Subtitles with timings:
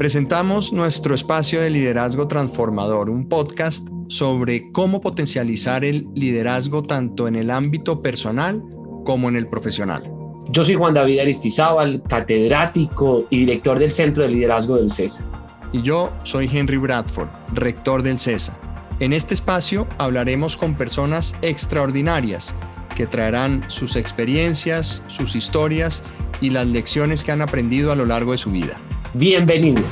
[0.00, 7.36] Presentamos nuestro espacio de liderazgo transformador, un podcast sobre cómo potencializar el liderazgo tanto en
[7.36, 8.62] el ámbito personal
[9.04, 10.10] como en el profesional.
[10.48, 15.22] Yo soy Juan David Aristizábal, catedrático y director del Centro de Liderazgo del CESA.
[15.70, 18.58] Y yo soy Henry Bradford, rector del CESA.
[19.00, 22.54] En este espacio hablaremos con personas extraordinarias
[22.96, 26.04] que traerán sus experiencias, sus historias
[26.40, 28.80] y las lecciones que han aprendido a lo largo de su vida.
[29.14, 29.82] Bienvenido.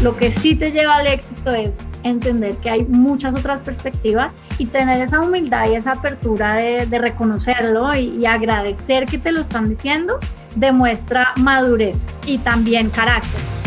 [0.00, 4.66] Lo que sí te lleva al éxito es entender que hay muchas otras perspectivas y
[4.66, 9.68] tener esa humildad y esa apertura de, reconocerlo y, y agradecer que te lo están
[9.68, 10.18] diciendo
[10.54, 13.59] demuestra madurez y también carácter.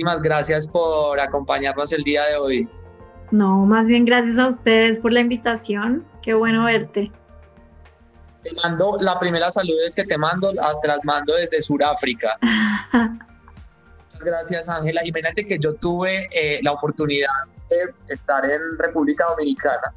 [0.00, 2.68] Muchísimas gracias por acompañarnos el día de hoy.
[3.32, 6.06] No, más bien gracias a ustedes por la invitación.
[6.22, 7.12] Qué bueno verte.
[8.42, 12.34] Te mando la primera saludes que te mando, te las mando desde Sudáfrica.
[12.42, 15.02] Muchas gracias, Ángela.
[15.04, 17.28] Imagínate que yo tuve eh, la oportunidad
[17.68, 19.92] de estar en República Dominicana.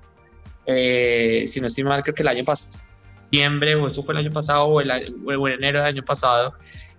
[0.66, 2.84] Eh, si no estoy mal, creo que el año pasado,
[3.22, 4.92] septiembre, o eso fue el año pasado, o, el,
[5.26, 6.54] o enero del año pasado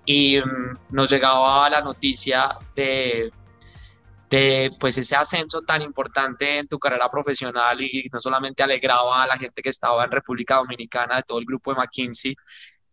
[0.05, 3.33] y mm, nos llegaba la noticia de,
[4.31, 9.27] de pues ese ascenso tan importante en tu carrera profesional y no solamente alegraba a
[9.27, 12.37] la gente que estaba en República Dominicana, de todo el grupo de McKinsey,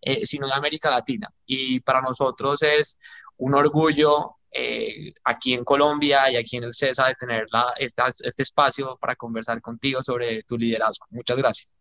[0.02, 1.30] eh, sino de América Latina.
[1.45, 3.00] Y para nosotros es
[3.38, 8.42] un orgullo eh, aquí en Colombia y aquí en el CESA de tener la, este
[8.42, 11.06] espacio para conversar contigo sobre tu liderazgo.
[11.09, 11.76] Muchas gracias.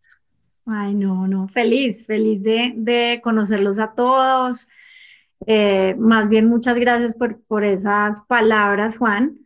[0.65, 4.67] Ay, no, no, feliz, feliz de, de conocerlos a todos,
[5.47, 9.39] eh, más bien, muchas gracias por, esas palabras, Juan.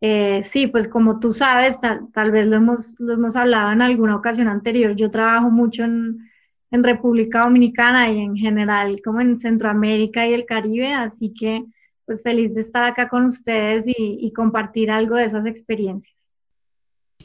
[0.00, 4.16] Eh, sí, pues como tú sabes, tal, vez lo hemos, lo hemos hablado en alguna
[4.16, 6.28] ocasión anterior, yo trabajo mucho en,
[6.72, 11.64] República Dominicana y en general como en Centroamérica y el Caribe, así que
[12.06, 16.14] pues feliz de estar acá con ustedes y, y compartir algo de esas experiencias.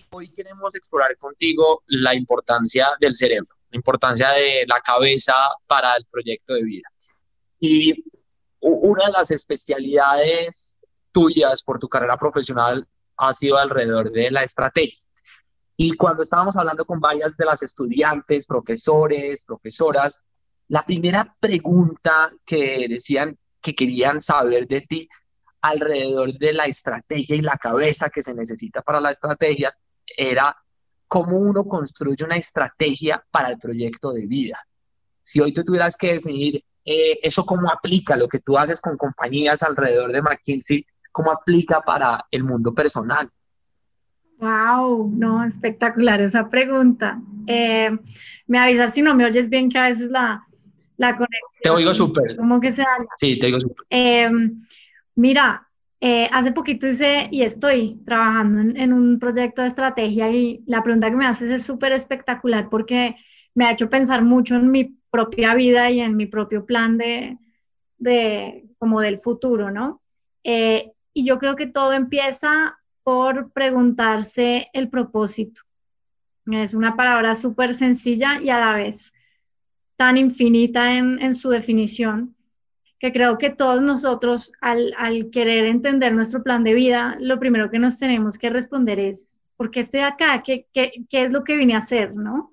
[0.09, 5.35] Hoy queremos explorar contigo la importancia del cerebro, la importancia de la cabeza
[5.67, 6.89] para el proyecto de vida.
[7.59, 8.03] Y
[8.65, 10.79] una de las especialidades
[11.11, 12.87] tuyas por tu carrera profesional
[13.17, 15.03] ha sido alrededor de la estrategia.
[15.77, 20.23] Y cuando estábamos hablando con varias de las estudiantes, profesores, profesoras,
[20.69, 25.09] la primera pregunta que decían que querían saber de ti
[25.61, 29.75] alrededor de la estrategia y la cabeza que se necesita para la estrategia
[30.05, 30.55] era
[31.07, 34.65] cómo uno construye una estrategia para el proyecto de vida.
[35.23, 38.95] Si hoy tú tuvieras que definir eh, eso cómo aplica lo que tú haces con
[38.95, 43.27] compañías alrededor de McKinsey, cómo aplica para el mundo personal.
[44.37, 47.19] Wow, no, espectacular esa pregunta.
[47.47, 47.89] Eh,
[48.45, 50.45] me avisas si no me oyes bien que a veces la,
[50.97, 51.61] la conexión.
[51.63, 52.35] Te oigo súper.
[52.35, 53.07] ¿Cómo que se daña?
[53.17, 53.85] Sí, te oigo súper.
[53.89, 54.29] Eh,
[55.15, 55.67] mira,
[56.31, 61.09] hace poquito hice y estoy trabajando en, en, un proyecto de estrategia y la pregunta
[61.09, 63.15] que me haces es súper espectacular porque
[63.55, 67.37] me ha hecho pensar mucho en mi propia vida y en mi propio plan de,
[67.97, 70.01] de como del futuro, ¿no?
[70.43, 75.61] Eh, y yo creo que todo empieza por preguntarse el propósito.
[76.51, 79.13] Es una palabra súper sencilla y a la vez
[79.95, 82.35] tan infinita en, en, su definición,
[82.99, 87.71] que creo que todos nosotros al, al, querer entender nuestro plan de vida, lo primero
[87.71, 90.43] que nos tenemos que responder es, ¿por qué estoy acá?
[90.43, 92.17] ¿Qué, qué, qué es lo que vine a hacer?
[92.17, 92.51] ¿no?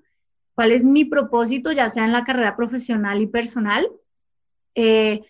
[0.55, 3.89] Cuál es mi propósito, ya sea en la carrera profesional y personal,
[4.75, 5.23] eh,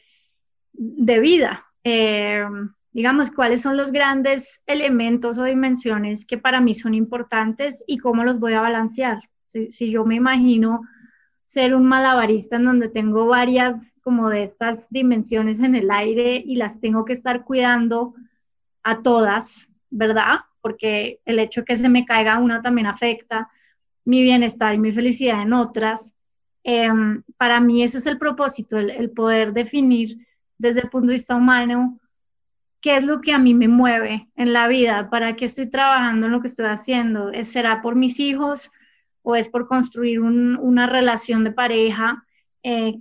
[0.73, 1.67] de vida.
[1.85, 2.45] Eh,
[2.93, 8.25] digamos, cuáles son los grandes elementos o dimensiones que para mí son importantes y cómo
[8.25, 9.19] los voy a balancear.
[9.47, 10.83] Si, yo me imagino
[11.45, 16.57] ser un malabarista en donde tengo varias como de estas dimensiones en el aire y
[16.57, 18.15] las tengo que estar cuidando
[18.83, 20.41] a todas, ¿verdad?
[20.61, 23.51] Porque el hecho que se me caiga una también afecta
[24.05, 26.15] mi bienestar y mi felicidad en otras.
[26.65, 30.27] Em, para mí eso es el propósito, el, poder definir
[30.59, 31.99] desde el punto de vista humano
[32.81, 36.27] qué es lo que a mí me mueve en la vida, para qué estoy trabajando
[36.27, 37.31] en lo que estoy haciendo.
[37.43, 38.71] ¿Será por mis hijos
[39.23, 42.25] o es por construir una relación de pareja
[42.65, 43.01] eh,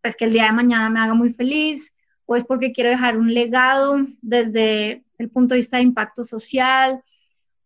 [0.00, 1.94] pues que el día de mañana me haga muy feliz?
[2.26, 7.02] ¿O es porque quiero dejar un legado desde el punto de vista de impacto social?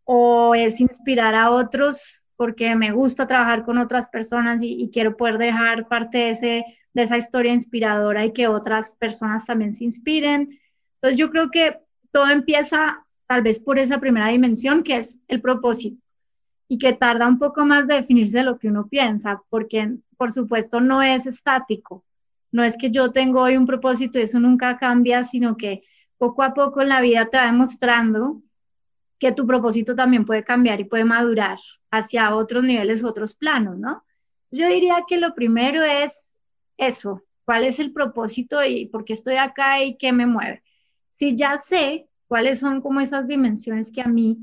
[0.05, 5.39] ¿O es inspirar a otros porque me gusta trabajar con otras personas y, quiero poder
[5.39, 10.59] dejar parte de, ese, de esa historia inspiradora y que otras personas también se inspiren.
[10.97, 11.79] Entonces yo creo que
[12.11, 16.03] todo empieza tal vez por esa primera dimensión que es el propósito
[16.67, 20.33] y que tarda un poco más de definirse de lo que uno piensa, porque por
[20.33, 22.05] supuesto no es estático,
[22.50, 25.85] no es que yo tengo hoy un propósito y eso nunca cambia, sino que
[26.19, 28.43] poco a poco en la vida te va demostrando
[29.23, 31.57] que tu propósito también puede cambiar y puede madurar
[31.93, 34.03] hacia otros niveles, otros planos, ¿no?
[34.51, 36.35] Yo diría que lo primero es
[36.77, 40.65] eso, cuál es el propósito y por qué estoy acá y qué me mueve.
[41.13, 44.39] Si ya sé cuáles son como esas dimensiones que a mí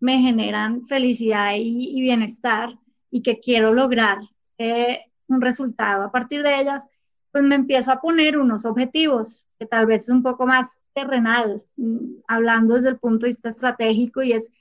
[0.00, 2.76] me generan felicidad y, bienestar
[3.12, 4.18] y que quiero lograr
[4.58, 6.90] eh, un resultado a partir de ellas,
[7.34, 11.64] pues me empiezo a poner unos objetivos que tal vez es un poco más terrenal,
[11.76, 14.52] mm, hablando desde el punto de vista estratégico y es,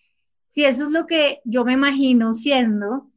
[0.48, 3.12] si eso es lo que yo me imagino siendo,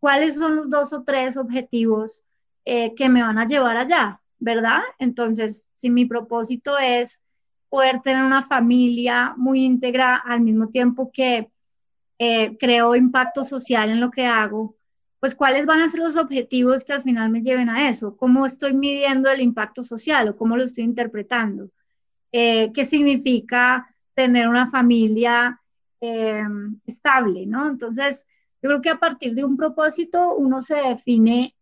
[0.00, 2.24] ¿cuáles son los dos o tres objetivos
[2.64, 4.22] eh, que me van a llevar allá?
[4.38, 4.80] ¿Verdad?
[4.98, 7.22] Entonces, si mi propósito es
[7.68, 11.50] poder tener una familia muy íntegra al mismo tiempo que
[12.18, 14.74] eh, creo impacto social en lo que hago,
[15.22, 18.44] pues cuáles van a ser los objetivos que al final me lleven a eso, cómo
[18.44, 21.70] estoy midiendo el impacto social o cómo lo estoy interpretando,
[22.32, 25.60] eh, qué significa tener una familia
[26.00, 26.42] eh,
[26.86, 27.68] estable, ¿no?
[27.68, 28.26] Entonces,
[28.60, 31.54] yo creo que a partir de un propósito uno se define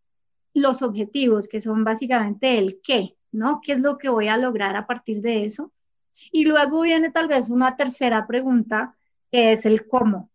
[0.55, 3.61] los objetivos, que son básicamente el qué, ¿no?
[3.63, 5.71] ¿Qué es lo que voy a lograr a partir de eso?
[6.33, 8.97] Y luego viene tal vez una tercera pregunta,
[9.31, 10.31] que es el cómo.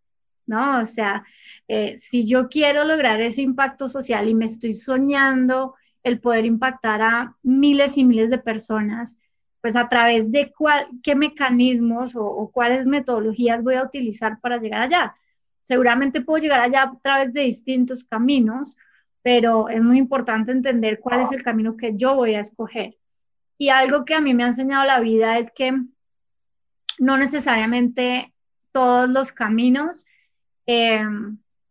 [0.45, 0.81] ¿no?
[0.81, 1.23] O sea,
[1.67, 7.01] eh, si yo quiero lograr ese impacto social y me estoy soñando el poder impactar
[7.01, 9.19] a miles y miles de personas,
[9.61, 14.83] pues a través de cuál, qué mecanismos o, cuáles metodologías voy a utilizar para llegar
[14.83, 15.15] allá.
[15.63, 18.77] Seguramente puedo llegar allá a través de distintos caminos,
[19.23, 22.95] pero es muy importante entender cuál es el camino que yo voy a escoger.
[23.57, 25.73] Y algo que a mí me ha enseñado la vida es que
[26.99, 28.31] no necesariamente
[28.71, 30.05] todos los caminos
[30.67, 31.01] eh,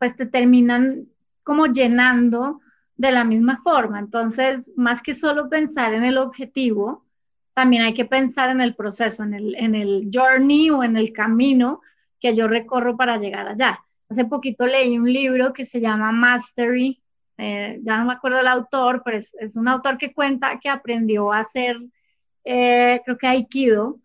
[0.05, 1.09] pues te terminan
[1.43, 2.61] como llenando
[2.95, 3.99] de la misma forma.
[3.99, 7.07] Entonces, más que solo pensar en el objetivo,
[7.55, 11.11] también hay que pensar en el proceso, en el, en el journey o en el
[11.15, 11.81] camino
[12.21, 13.83] que yo recorro para llegar allá.
[14.11, 17.01] Hace poquito leí un libro que se llama Mastery,
[17.39, 20.69] eh, ya no me acuerdo el autor, pero es, es, un autor que cuenta que
[20.69, 21.79] aprendió a hacer,
[22.45, 24.01] eh, creo que Aikido,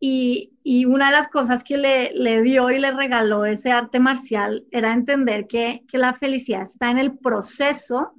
[0.00, 4.92] y, una de las cosas que le, dio y le regaló ese arte marcial era
[4.92, 8.12] entender que, que la felicidad está en el proceso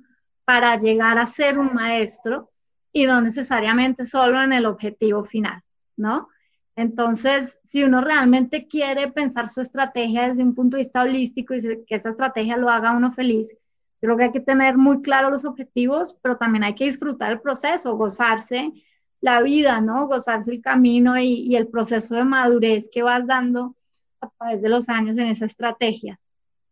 [0.45, 2.51] para llegar a ser un maestro
[2.91, 5.61] y no necesariamente solo en el objetivo final,
[5.95, 6.27] ¿no?
[6.75, 11.61] Entonces, si uno realmente quiere pensar su estrategia desde un punto de vista holístico y
[11.85, 13.57] que esa estrategia lo haga uno feliz,
[14.01, 17.41] creo que hay que tener muy claros los objetivos, pero también hay que disfrutar el
[17.41, 18.71] proceso, gozarse
[19.21, 20.07] la vida, ¿no?
[20.07, 23.75] Gozarse el camino y, el proceso de madurez que vas dando
[24.21, 26.19] a través de los años en esa estrategia.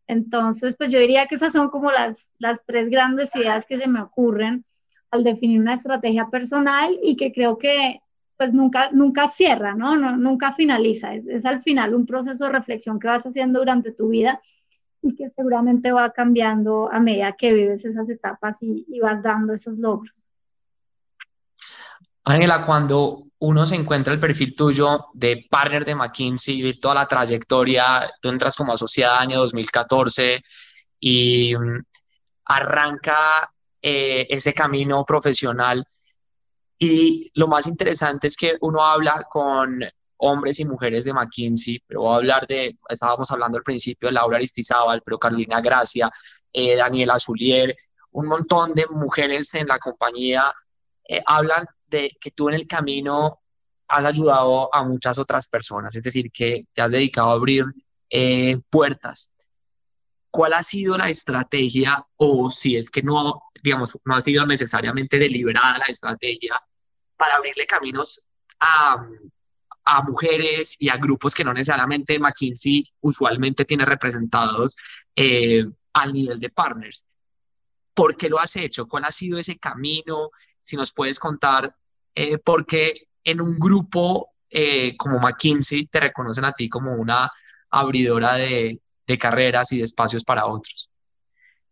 [0.07, 3.87] Entonces, pues yo diría que esas son como las, las tres grandes ideas que se
[3.87, 4.63] me ocurren
[5.11, 8.01] al definir una estrategia personal y que creo que
[8.37, 9.95] pues nunca, nunca cierra, ¿no?
[10.15, 11.15] nunca finaliza.
[11.15, 14.41] Es, al final un proceso de reflexión que vas haciendo durante tu vida
[15.01, 19.79] y que seguramente va cambiando a medida que vives esas etapas y vas dando esos
[19.79, 20.26] logros.
[22.29, 27.07] Ángela, cuando uno se encuentra el perfil tuyo de partner de McKinsey, ver toda la
[27.07, 30.43] trayectoria, tú entras como asociada año 2014
[30.99, 31.83] y mm,
[32.45, 33.49] arranca
[33.81, 35.85] eh, ese camino profesional.
[36.77, 39.79] Y lo más interesante es que uno habla con
[40.17, 44.13] hombres y mujeres de McKinsey, pero voy a hablar de, estábamos hablando al principio de
[44.13, 46.11] Laura Aristizábal, pero Carolina Gracia,
[46.51, 47.73] eh, Daniela Zulier,
[48.11, 50.53] un montón de mujeres en la compañía
[51.07, 53.39] eh, hablan de que tú en el camino
[53.87, 57.65] has ayudado a muchas otras personas, es decir, que te has dedicado a abrir
[58.09, 59.31] eh, puertas.
[60.29, 65.17] ¿Cuál ha sido la estrategia o si es que no, digamos, no ha sido necesariamente
[65.17, 66.61] deliberada la estrategia
[67.15, 68.21] para abrirle caminos
[68.59, 69.07] a,
[69.85, 74.75] a mujeres y a grupos que no necesariamente McKinsey usualmente tiene representados
[75.15, 77.05] eh, al nivel de partners?
[77.93, 78.87] ¿Por qué lo has hecho?
[78.87, 80.29] ¿Cuál ha sido ese camino?
[80.67, 81.73] Si nos puedes contar
[82.13, 87.31] eh, por qué en un grupo eh, como McKinsey te reconocen a ti como una
[87.69, 88.81] abridora de,
[89.17, 90.91] carreras y de espacios para otros.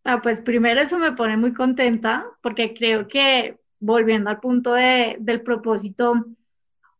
[0.05, 5.41] Ah, pues primero eso me pone muy contenta porque creo que volviendo al punto del
[5.43, 6.25] propósito,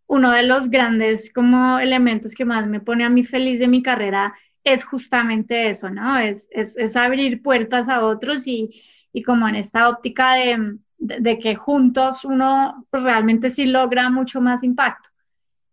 [0.08, 3.82] uno de los grandes como elementos que más me pone a mí feliz de mi
[3.82, 4.34] carrera
[4.66, 6.18] es justamente eso, ¿no?
[6.18, 8.70] Es, es, abrir puertas a otros y,
[9.14, 14.64] y como en esta óptica de, de, que juntos uno realmente sí logra mucho más
[14.64, 15.10] impacto.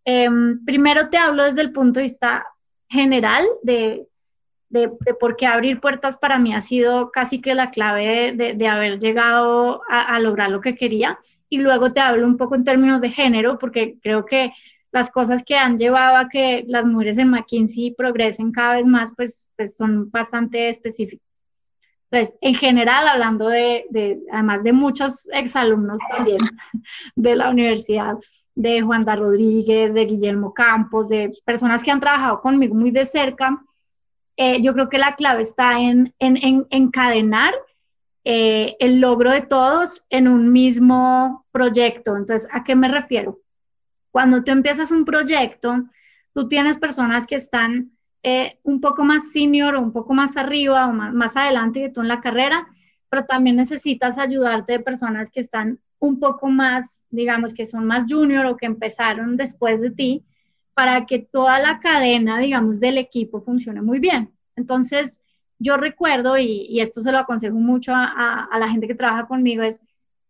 [0.05, 2.45] Em, primero te hablo desde el punto de vista
[2.89, 4.05] general de,
[4.69, 4.89] de,
[5.19, 8.99] por qué abrir puertas para mí ha sido casi que la clave de, de haber
[8.99, 11.19] llegado a, a, lograr lo que quería.
[11.49, 14.51] Y luego te hablo un poco en términos de género, porque creo que
[14.91, 19.13] las cosas que han llevado a que las mujeres en McKinsey progresen cada vez más,
[19.15, 21.32] pues, pues son bastante específicas.
[22.13, 26.37] Entonces, en general, hablando de, de, además de muchos exalumnos también
[27.15, 28.19] de la universidad,
[28.53, 33.63] de Juanda Rodríguez, de Guillermo Campos, de personas que han trabajado conmigo muy de cerca,
[34.37, 37.55] eh, yo creo que la clave está en, en, en encadenar
[38.25, 42.15] eh, el logro de todos en un mismo proyecto.
[42.15, 43.39] Entonces, ¿a qué me refiero?
[44.11, 45.83] Cuando tú empiezas un proyecto,
[46.31, 47.92] tú tienes personas que están
[48.25, 51.99] eh, un poco más senior o un poco más arriba o más, adelante que tú
[51.99, 52.67] en la carrera,
[53.09, 58.05] pero también necesitas ayudarte de personas que están un poco más, digamos, que son más
[58.07, 60.25] junior o que empezaron después de ti,
[60.73, 64.31] para que toda la cadena, digamos, del equipo funcione muy bien.
[64.55, 65.23] Entonces,
[65.59, 69.81] yo recuerdo, y, esto se lo aconsejo mucho a, la gente que trabaja conmigo, es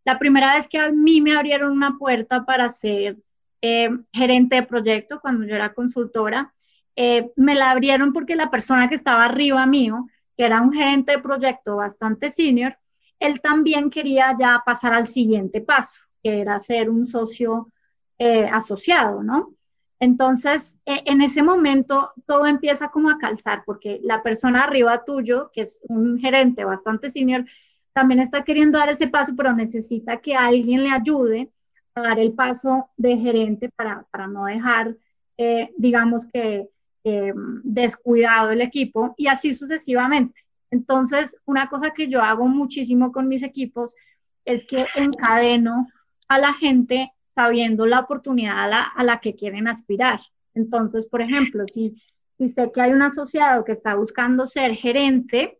[0.03, 3.17] la primera vez que a mí me abrieron una puerta para ser
[3.62, 6.53] eh, gerente de proyecto, cuando yo era consultora,
[6.95, 10.07] eh, me la abrieron porque la persona que estaba arriba mío,
[10.38, 12.77] que era un gerente de proyecto bastante senior,
[13.19, 17.71] él también quería ya pasar al siguiente paso, que era ser un socio
[18.19, 19.53] eh, asociado, ¿no?
[20.00, 25.50] Entonces, e, en ese momento todo empieza como a calzar, porque la persona arriba tuyo,
[25.53, 27.45] que es un gerente bastante senior,
[27.93, 31.51] también está queriendo dar ese paso, pero necesita que alguien le ayude
[31.95, 34.97] a dar el paso de gerente para, para no dejar,
[35.38, 36.67] eh, digamos que,
[37.03, 37.33] eh,
[37.63, 40.41] descuidado el equipo y así sucesivamente.
[40.72, 43.95] Entonces, una cosa que yo hago muchísimo con mis equipos
[44.45, 45.88] es que encadeno
[46.27, 50.19] a la gente sabiendo la oportunidad a la, que quieren aspirar.
[50.53, 51.95] Entonces, por ejemplo, si,
[52.38, 55.60] si, sé que hay un asociado que está buscando ser gerente,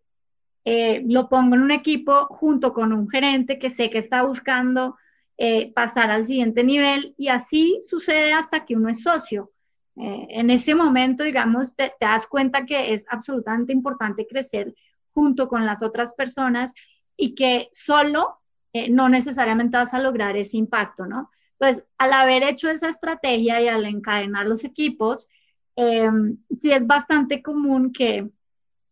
[0.66, 4.98] eh, lo pongo en un equipo junto con un gerente que sé que está buscando
[5.38, 9.52] eh, pasar al siguiente nivel y así sucede hasta que uno es socio.
[9.96, 14.74] Eh, en ese momento, digamos, te, te, das cuenta que es absolutamente importante crecer
[15.14, 16.74] junto con las otras personas
[17.16, 18.40] y que solo
[18.74, 21.30] eh, no necesariamente vas a lograr ese impacto, ¿no?
[21.60, 25.30] Entonces, al haber hecho esa estrategia y al encadenar los equipos,
[25.76, 26.10] eh,
[26.60, 28.30] sí es bastante común que,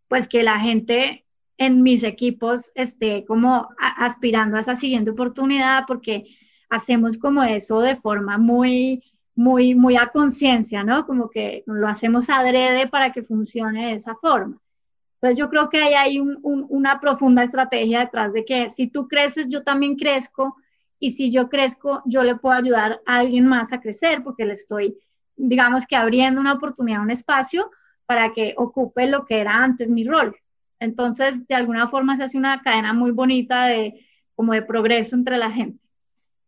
[0.08, 1.26] pues, que la gente
[1.58, 6.24] en mis equipos esté como aspirando a esa siguiente oportunidad porque
[6.70, 9.04] hacemos como eso de forma muy,
[9.36, 11.06] muy, muy a conciencia, ¿no?
[11.06, 14.60] Como que lo hacemos adrede para que funcione de esa forma.
[15.16, 19.50] Entonces yo creo que ahí hay una profunda estrategia detrás de que si tú creces,
[19.50, 20.56] yo también crezco
[21.00, 24.54] y si yo crezco, yo le puedo ayudar a alguien más a crecer porque le
[24.54, 24.98] estoy,
[25.36, 27.70] digamos que abriendo una oportunidad, un espacio
[28.08, 30.36] para que ocupe lo que era antes mi rol.
[30.80, 35.38] Entonces, de alguna forma se hace una cadena muy bonita de como de progreso entre
[35.38, 35.80] la gente.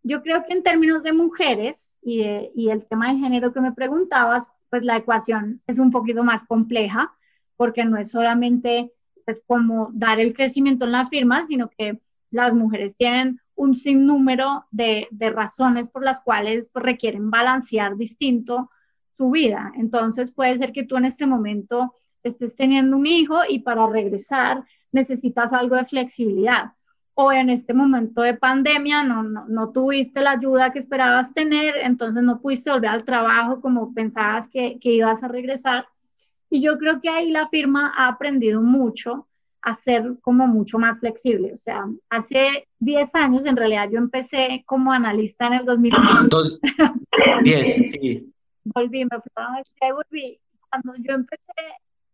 [0.03, 4.53] Yo creo que en términos de mujeres y, el tema de género que me preguntabas,
[4.69, 7.15] pues la ecuación es un poquito más compleja
[7.55, 8.91] porque no es solamente
[9.25, 14.65] pues, como dar el crecimiento en la firma, sino que las mujeres tienen un sinnúmero
[14.71, 18.69] de, de razones por las cuales pues, requieren balancear distinto
[19.17, 19.71] su vida.
[19.75, 24.65] Entonces puede ser que tú en este momento estés teniendo un hijo y para regresar
[24.91, 26.73] necesitas algo de flexibilidad.
[27.15, 31.75] O en este momento de pandemia no, no, no, tuviste la ayuda que esperabas tener,
[31.83, 35.85] entonces no pudiste volver al trabajo como pensabas que, que ibas a regresar.
[36.49, 39.27] Y yo creo que ahí la firma ha aprendido mucho
[39.63, 41.53] a ser como mucho más flexible.
[41.53, 46.59] O sea, hace 10 años, en realidad yo empecé como analista en el 2010.
[47.43, 48.33] 10, sí.
[48.65, 50.39] Volví, me fui a volví.
[50.69, 51.53] Cuando yo empecé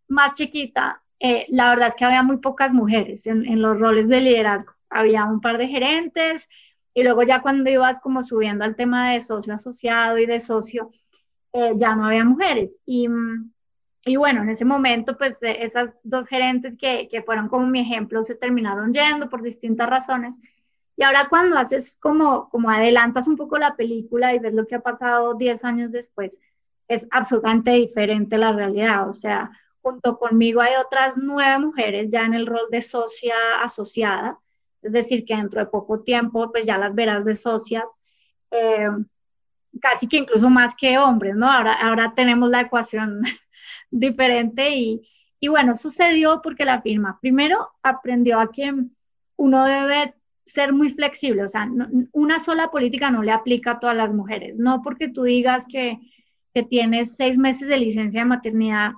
[0.07, 4.07] más chiquita, eh, la verdad es que había muy pocas mujeres en, en, los roles
[4.07, 4.73] de liderazgo.
[4.89, 6.49] Había un par de gerentes
[6.93, 10.91] y luego ya cuando ibas como subiendo al tema de socio asociado y de socio,
[11.53, 12.81] eh, ya no había mujeres.
[12.85, 13.07] Y
[14.05, 17.81] y bueno, en ese momento, pues eh, esas dos gerentes que, que, fueron como mi
[17.81, 20.39] ejemplo se terminaron yendo por distintas razones.
[20.95, 24.75] Y ahora cuando haces como, como adelantas un poco la película y ves lo que
[24.75, 26.41] ha pasado 10 años después,
[26.87, 29.09] es absolutamente diferente la realidad.
[29.09, 34.39] O sea, junto conmigo hay otras nueve mujeres ya en el rol de socia asociada,
[34.81, 37.99] es decir, que dentro de poco tiempo, pues ya las verás de socias.
[38.51, 38.89] Eh,
[39.81, 41.49] casi que incluso más que hombres, ¿no?
[41.49, 43.21] Ahora, ahora tenemos la ecuación
[43.91, 45.07] diferente y,
[45.39, 48.73] y bueno, sucedió porque la firma primero aprendió a que
[49.35, 51.69] uno debe ser muy flexible, o sea,
[52.11, 55.99] una sola política no le aplica a todas las mujeres, no porque tú digas que,
[56.53, 58.93] que tienes seis meses de licencia de maternidad,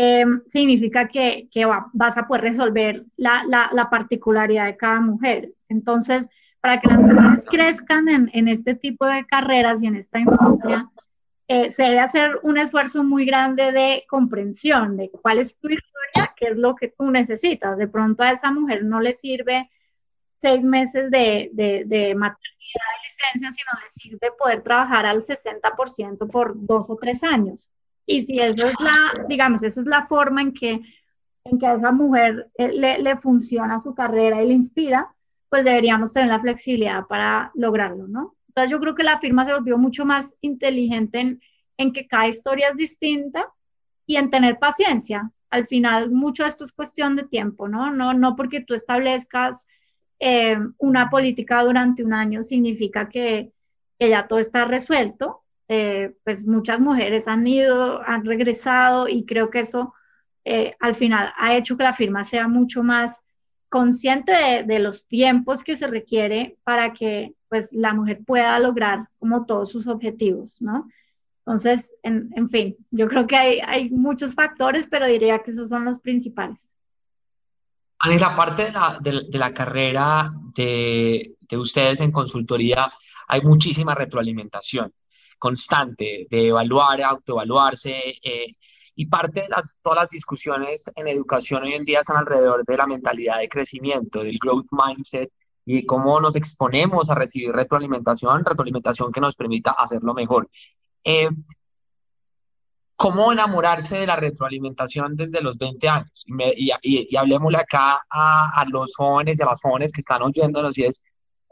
[0.00, 1.48] em, significa que,
[1.92, 5.52] vas a poder resolver la, particularidad de cada mujer.
[5.68, 10.88] Entonces, para que las mujeres crezcan en, este tipo de carreras y en esta industria,
[11.48, 16.32] eh, se debe hacer un esfuerzo muy grande de comprensión de cuál es tu historia,
[16.36, 17.76] qué es lo que tú necesitas.
[17.76, 19.68] De pronto a esa mujer no le sirve
[20.36, 26.52] seis meses de, de maternidad y licencia, sino le sirve poder trabajar al 60% por
[26.54, 27.68] dos o tres años.
[28.08, 30.80] Y si eso es la, digamos, esa es la forma en que,
[31.44, 35.14] en que a esa mujer eh, le, le funciona su carrera y le inspira,
[35.50, 38.34] pues deberíamos tener la flexibilidad para lograrlo, ¿no?
[38.48, 41.42] Entonces yo creo que la firma se volvió mucho más inteligente en,
[41.76, 43.46] en que cada historia es distinta
[44.06, 45.30] y en tener paciencia.
[45.50, 47.90] Al final, mucho de esto es cuestión de tiempo, ¿no?
[47.90, 49.66] No, no porque tú establezcas
[50.18, 53.52] eh, una política durante un año significa que,
[54.00, 55.42] ya todo está resuelto.
[55.70, 59.92] Eh, pues muchas mujeres han ido, han regresado y creo que eso
[60.44, 63.20] eh, al final ha hecho que la firma sea mucho más
[63.68, 64.32] consciente
[64.66, 69.70] de, los tiempos que se requiere para que pues la mujer pueda lograr como todos
[69.70, 70.88] sus objetivos, ¿no?
[71.40, 75.68] Entonces, en, en fin, yo creo que hay, hay muchos factores, pero diría que esos
[75.68, 76.74] son los principales.
[78.04, 82.90] En la parte de la, de, la carrera de, de, ustedes en consultoría
[83.26, 84.92] hay muchísima retroalimentación
[85.38, 88.54] constante de evaluar, autoevaluarse, eh,
[88.94, 92.76] y parte de las, todas las discusiones en educación hoy en día están alrededor de
[92.76, 95.30] la mentalidad de crecimiento, del growth mindset,
[95.64, 100.48] y cómo nos exponemos a recibir retroalimentación, retroalimentación que nos permita hacerlo mejor.
[101.04, 101.28] Eh,
[102.96, 106.24] ¿Cómo enamorarse de la retroalimentación desde los 20 años?
[106.56, 110.84] Y, y, hablemosle acá a, los jóvenes y a las jóvenes que están oyéndonos y
[110.84, 111.04] es,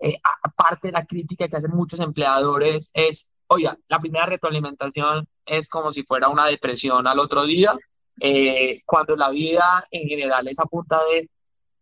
[0.02, 5.69] eh, aparte de la crítica que hacen muchos empleadores, es, oiga, la primera retroalimentación es
[5.69, 7.77] como si fuera una depresión al otro día,
[8.20, 11.29] eh, cuando la vida en general es a punta de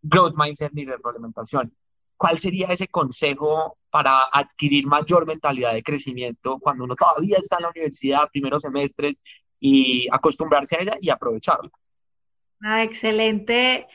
[0.01, 1.73] growth mindset y retroalimentación.
[2.17, 7.63] ¿Cuál sería ese consejo para adquirir mayor mentalidad de crecimiento cuando uno todavía está en
[7.63, 9.21] la universidad, primeros semestres,
[9.59, 11.71] y acostumbrarse a ella y aprovecharla.
[12.67, 13.87] Ah, excelente,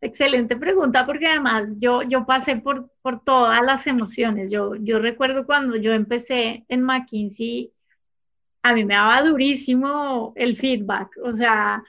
[0.00, 4.50] excelente pregunta, porque además yo, yo pasé por, por todas las emociones.
[4.52, 7.72] Yo, yo recuerdo cuando yo empecé en McKinsey,
[8.62, 11.82] a mí me daba durísimo el feedback, o sea,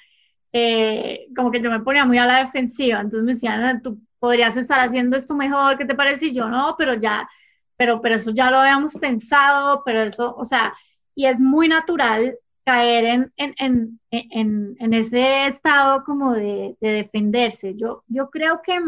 [0.54, 4.58] eh, como que yo me ponía muy a la defensiva, entonces me decían, tú podrías
[4.58, 6.28] estar haciendo esto mejor, ¿qué te parece?
[6.28, 7.30] Y yo, no, pero ya,
[7.78, 10.74] pero, pero eso ya lo habíamos pensado, pero eso, o sea,
[11.16, 17.76] y es muy natural caer en, en, en, en, ese estado como de, de, defenderse.
[17.76, 18.80] Yo, yo creo que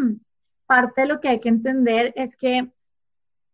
[0.66, 2.72] parte de lo que hay que entender es que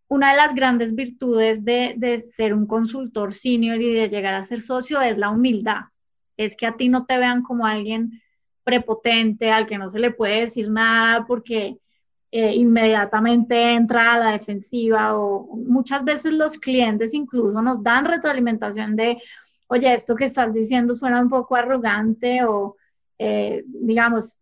[0.08, 4.44] una de las grandes virtudes de, de ser un consultor senior y de llegar a
[4.44, 5.86] ser socio es la humildad.
[6.38, 8.22] Es que a ti no te vean como alguien
[8.64, 11.78] prepotente, al que no se le puede decir nada porque
[12.34, 18.96] eh, inmediatamente entra a la defensiva o muchas veces los clientes incluso nos dan retroalimentación
[18.96, 19.22] de,
[19.72, 22.76] oye, esto que estás diciendo suena un poco arrogante o,
[23.18, 24.38] eh, digamos,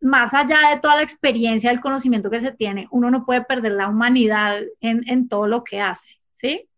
[0.00, 3.72] más allá de toda la experiencia, el conocimiento que se tiene, uno no puede perder
[3.72, 6.68] la humanidad en, todo lo que hace, ¿sí?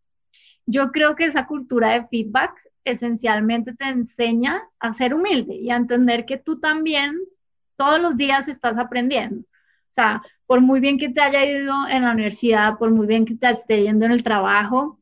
[0.64, 2.52] Yo creo que esa cultura de feedback
[2.84, 7.18] esencialmente te enseña a ser humilde y a entender que tú también
[7.76, 9.42] todos los días estás aprendiendo.
[9.42, 13.26] O sea, por muy bien que te haya ido en la universidad, por muy bien
[13.26, 14.99] que te esté yendo en el trabajo,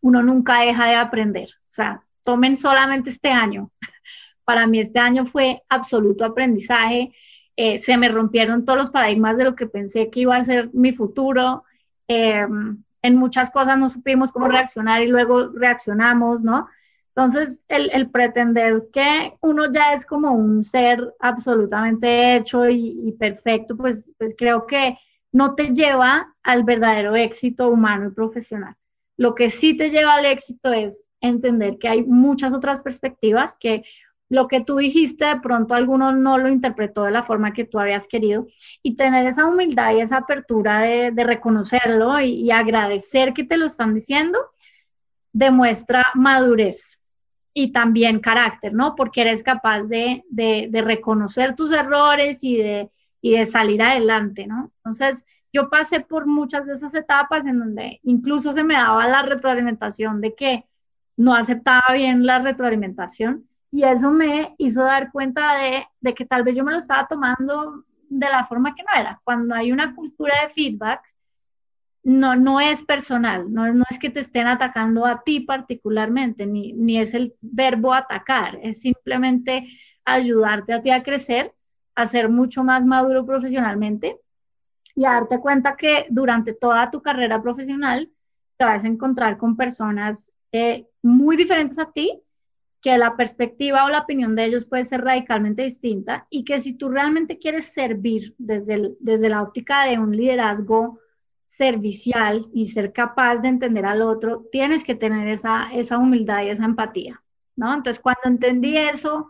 [0.00, 1.50] uno nunca deja de aprender.
[1.62, 3.70] O sea, tomen solamente este año.
[4.44, 7.12] Para mí este año fue absoluto aprendizaje.
[7.56, 10.70] Eh, se me rompieron todos los paradigmas de lo que pensé que iba a ser
[10.72, 11.64] mi futuro.
[12.08, 16.68] Em, en muchas cosas no supimos cómo reaccionar y luego reaccionamos, ¿no?
[17.08, 23.76] Entonces, el, pretender que uno ya es como un ser absolutamente hecho y, y, perfecto,
[23.76, 24.96] pues, pues creo que
[25.32, 28.74] no te lleva al verdadero éxito humano y profesional.
[29.20, 33.84] Lo que sí te lleva al éxito es entender que hay muchas otras perspectivas, que
[34.30, 37.78] lo que tú dijiste de pronto alguno no lo interpretó de la forma que tú
[37.78, 38.46] habías querido
[38.82, 43.92] y tener esa humildad y esa apertura de, reconocerlo y, agradecer que te lo están
[43.92, 44.38] diciendo
[45.34, 47.02] demuestra madurez
[47.52, 48.94] y también carácter, ¿no?
[48.94, 50.24] Porque eres capaz de,
[50.72, 54.72] reconocer tus errores y de, y de salir adelante, ¿no?
[54.76, 59.22] Entonces, yo pasé por muchas de esas etapas en donde incluso se me daba la
[59.22, 60.66] retroalimentación de que
[61.16, 65.52] no aceptaba bien la retroalimentación y eso me hizo dar cuenta
[66.00, 69.20] de, que tal vez yo me lo estaba tomando de la forma que no era.
[69.22, 71.02] Cuando hay una cultura de feedback,
[72.02, 76.72] no, no es personal, no, no es que te estén atacando a ti particularmente, ni,
[76.72, 79.68] ni es el verbo atacar, es simplemente
[80.04, 81.54] ayudarte a ti a crecer,
[81.94, 84.18] a ser mucho más maduro profesionalmente
[84.94, 88.10] y a darte cuenta que durante toda tu carrera profesional
[88.56, 92.20] te vas a encontrar con personas eh, muy diferentes a ti,
[92.82, 96.74] que la perspectiva o la opinión de ellos puede ser radicalmente distinta y que si
[96.74, 100.98] tú realmente quieres servir desde, desde la óptica de un liderazgo
[101.46, 106.50] servicial y ser capaz de entender al otro, tienes que tener esa, esa humildad y
[106.50, 107.22] esa empatía,
[107.56, 107.74] ¿no?
[107.74, 109.28] Entonces, cuando entendí eso,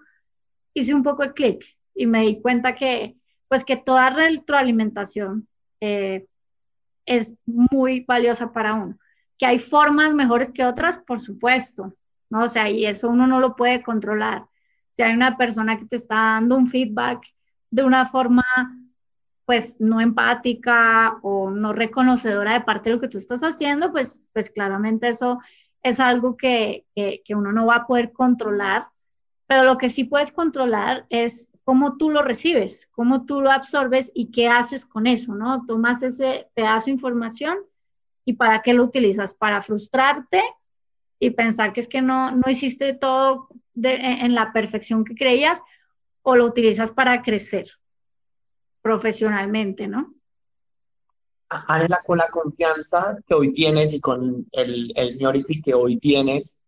[0.75, 3.17] hice un poco el clic y me di cuenta que,
[3.51, 5.49] pues, que toda retroalimentación
[5.81, 6.25] eh,
[7.05, 8.97] es muy valiosa para uno.
[9.37, 11.93] Que hay formas mejores que otras, por supuesto,
[12.31, 12.45] ¿no?
[12.45, 14.47] O sea, y eso uno no lo puede controlar.
[14.93, 17.27] Si hay una persona que te está dando un feedback
[17.73, 18.45] de una forma,
[19.47, 24.25] pues, no empática o no reconocedora de parte de lo que tú estás haciendo, pues,
[24.33, 25.41] pues claramente eso
[25.83, 28.85] es algo que, que, que uno no va a poder controlar,
[29.49, 34.11] pero lo que sí puedes controlar es cómo tú lo recibes, cómo tú lo absorbes
[34.13, 35.65] y qué haces con eso, ¿no?
[35.67, 37.59] Tomas ese pedazo de información
[38.25, 40.43] y para qué lo utilizas, para frustrarte
[41.21, 45.63] y pensar que es que no, no hiciste todo en la perfección que creías
[46.23, 47.69] o lo utilizas para crecer
[48.83, 50.13] profesionalmente, ¿no?
[52.05, 56.60] Con la confianza que hoy tienes y con el, el que hoy tienes,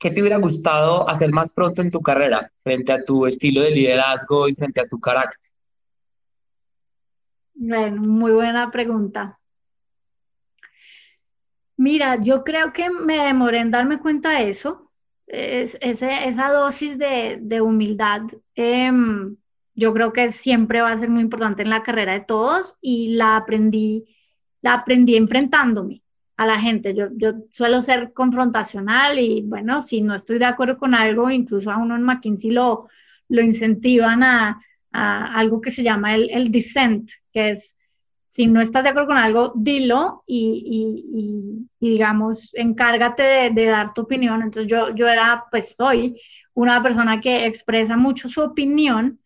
[0.00, 3.70] ¿Qué te hubiera gustado hacer más pronto en tu carrera frente a tu estilo de
[3.70, 5.52] liderazgo y frente a tu carácter?
[7.52, 9.38] Bueno, muy buena pregunta.
[11.76, 14.90] Mira, yo creo que me demoré en darme cuenta de eso,
[15.26, 18.22] es, esa dosis de, humildad.
[18.54, 19.36] Em,
[19.74, 23.16] yo creo que siempre va a ser muy importante en la carrera de todos y
[23.16, 24.06] la aprendí,
[24.62, 25.99] la aprendí enfrentándome
[26.40, 26.94] a la gente.
[26.94, 31.70] Yo, yo suelo ser confrontacional y bueno, si no estoy de acuerdo con algo, incluso
[31.70, 32.88] a uno en McKinsey lo,
[33.28, 34.58] lo incentivan a,
[34.90, 37.76] algo que se llama el, el, dissent, que es
[38.26, 44.40] si no estás de acuerdo con algo, dilo y, digamos, encárgate de, dar tu opinión.
[44.42, 46.18] Entonces yo, yo era, pues soy
[46.54, 49.20] una persona que expresa mucho su opinión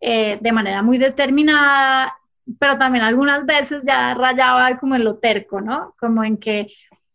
[0.00, 2.17] eh, de manera muy determinada
[2.58, 5.94] pero también algunas veces ya rayaba como en lo terco, ¿no?
[5.98, 6.68] Como en que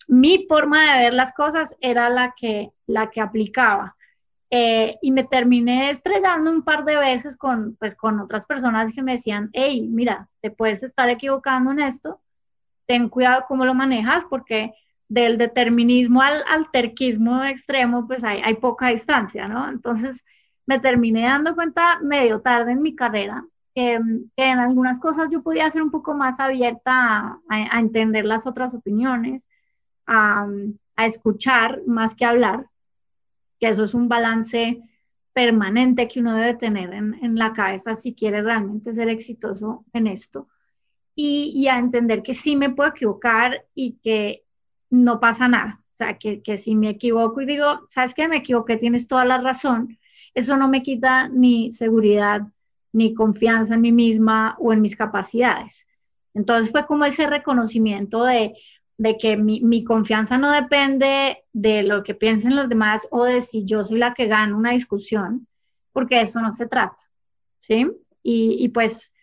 [0.08, 3.96] mi forma de ver las cosas era la que, la que aplicaba.
[4.50, 9.02] Eh, y me terminé estrellando un par de veces con, pues, con otras personas que
[9.02, 12.22] me decían, hey, mira, te puedes estar equivocando en esto,
[12.86, 14.74] ten cuidado cómo lo manejas, porque
[15.08, 19.70] del determinismo al, al terquismo extremo, pues hay, hay poca distancia, ¿no?
[19.70, 20.24] Entonces
[20.68, 25.70] me terminé dando cuenta medio tarde en mi carrera que, en algunas cosas yo podía
[25.72, 29.50] ser un poco más abierta a, entender las otras opiniones,
[30.06, 30.48] a,
[30.98, 32.68] escuchar más que hablar,
[33.60, 34.82] que eso es un balance
[35.34, 40.48] permanente que uno debe tener en, la cabeza si quiere realmente ser exitoso en esto.
[41.16, 44.46] Y, a entender que sí me puedo equivocar y que
[44.90, 45.82] no pasa nada.
[45.94, 49.26] O sea, que, que si me equivoco y digo, sabes que me equivoqué, tienes toda
[49.26, 50.00] la razón,
[50.34, 52.42] eso no me quita ni seguridad
[52.94, 55.88] ni confianza en mí misma o en mis capacidades.
[56.34, 58.54] Entonces fue como ese reconocimiento de,
[59.20, 63.84] que mi, confianza no depende de lo que piensen los demás o de si yo
[63.84, 65.48] soy la que gana una discusión,
[65.92, 66.98] porque eso no se trata,
[67.60, 67.92] ¿sí?
[68.24, 69.14] Y, pues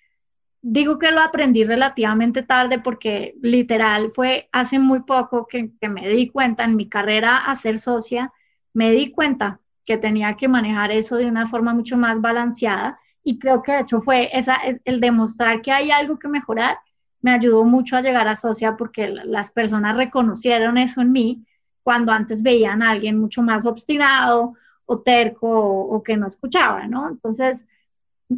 [0.60, 6.28] digo que lo aprendí relativamente tarde porque literal fue hace muy poco que me di
[6.28, 8.32] cuenta en mi carrera a ser socia,
[8.74, 13.38] me di cuenta que tenía que manejar eso de una forma mucho más balanceada y
[13.38, 16.78] creo que de hecho fue esa, el demostrar que hay algo que mejorar,
[17.22, 21.44] me ayudó mucho a llegar a Socia porque las personas reconocieron eso en mí
[21.82, 24.54] cuando antes veían a alguien mucho más obstinado
[24.86, 27.08] o terco o, que no escuchaba, ¿no?
[27.08, 27.66] Entonces,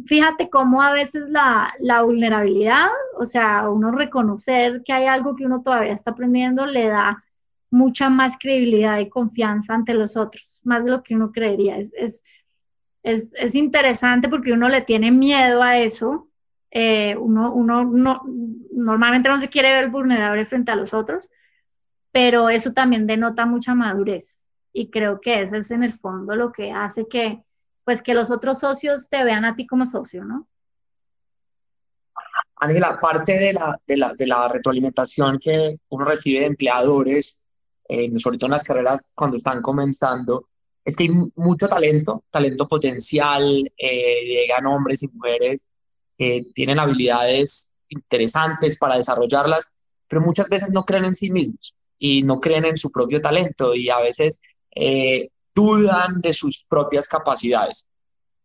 [0.05, 5.61] fíjate cómo a veces la, vulnerabilidad, o sea, uno reconocer que hay algo que uno
[5.61, 7.23] todavía está aprendiendo, le da
[7.71, 11.77] mucha más credibilidad y confianza ante los otros, más de lo que uno creería.
[11.77, 12.23] Es
[13.03, 16.29] es, es interesante porque uno le tiene miedo a eso.
[16.71, 18.23] Eh, uno, uno no,
[18.71, 21.29] normalmente no se quiere ver vulnerable frente a los otros,
[22.11, 24.47] pero eso también denota mucha madurez.
[24.71, 27.43] Y creo que ese es en el fondo lo que hace que,
[27.83, 30.47] pues, que los otros socios te vean a ti como socio, ¿no?
[32.55, 37.45] Ángela, parte de la, de, la, de la retroalimentación que uno recibe de empleadores,
[37.89, 40.47] eh, sobre todo en las carreras cuando están comenzando,
[40.85, 45.69] es que hay mucho talento, talento potencial, eh, llegan hombres y mujeres
[46.17, 49.71] que tienen habilidades interesantes para desarrollarlas,
[50.07, 53.73] pero muchas veces no creen en sí mismos y no creen en su propio talento
[53.73, 54.41] y a veces
[54.75, 57.87] eh, dudan de sus propias capacidades.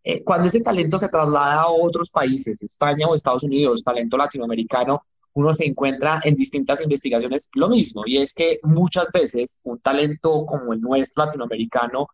[0.04, 5.02] Eh, cuando ese talento se traslada a otros países, España o Estados Unidos, talento latinoamericano,
[5.34, 10.46] uno se encuentra en distintas investigaciones lo mismo, y es que muchas veces un talento
[10.46, 12.08] como el nuestro latinoamericano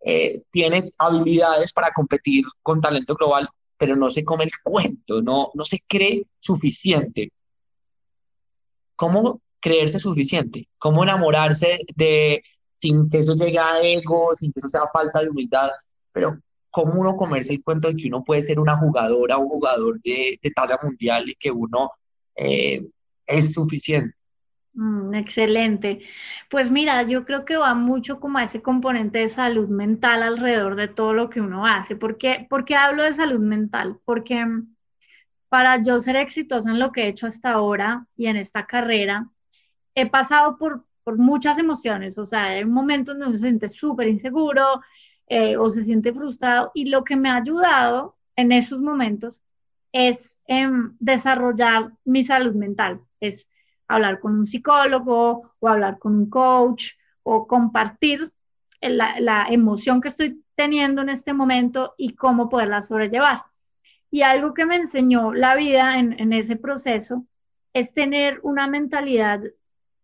[0.00, 5.50] eh, tiene habilidades para competir con talento global, pero no se come el cuento, no,
[5.54, 7.32] no se cree suficiente.
[8.96, 10.68] ¿Cómo creerse suficiente?
[10.78, 15.30] ¿Cómo enamorarse de, sin que eso llegue a ego, sin que eso sea falta de
[15.30, 15.70] humildad,
[16.12, 16.38] pero
[16.70, 20.00] cómo uno comerse el cuento de que uno puede ser una jugadora o un jugador
[20.02, 21.92] de, de talla mundial y que uno
[22.36, 22.86] eh,
[23.26, 24.17] es suficiente.
[24.74, 26.00] Mm, excelente.
[26.50, 30.76] Pues mira, yo creo que va mucho como a ese componente de salud mental alrededor
[30.76, 31.96] de todo lo que uno hace.
[31.96, 33.98] ¿Por qué, ¿Por qué hablo de salud mental?
[34.04, 34.74] Porque mm,
[35.48, 39.30] para yo ser exitosa en lo que he hecho hasta ahora y en esta carrera,
[39.94, 42.18] he pasado por, por muchas emociones.
[42.18, 44.80] O sea, hay un momento donde uno se siente súper inseguro
[45.26, 49.42] eh, o se siente frustrado y lo que me ha ayudado en esos momentos
[49.92, 53.48] es em, desarrollar mi salud mental, es
[53.88, 58.32] hablar con un psicólogo o hablar con un coach o compartir
[58.80, 63.44] la, emoción que estoy teniendo en este momento y cómo poderla sobrellevar.
[64.10, 67.26] Y algo que me enseñó la vida en, en ese proceso
[67.72, 69.40] es tener una mentalidad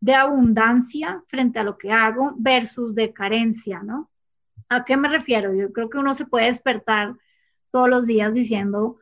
[0.00, 4.10] de abundancia frente a lo que hago versus de carencia, ¿no?
[4.68, 5.54] ¿A qué me refiero?
[5.54, 7.14] Yo creo que uno se puede despertar
[7.70, 8.98] todos los días diciendo,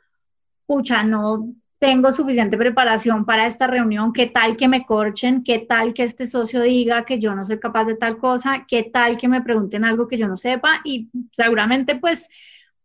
[0.66, 5.92] pucha, no tengo suficiente preparación para esta reunión, qué tal que me corchen, qué tal
[5.92, 9.27] que este socio diga que yo no soy capaz de tal cosa, qué tal que
[9.27, 12.29] me pregunten algo que yo no sepa y seguramente pues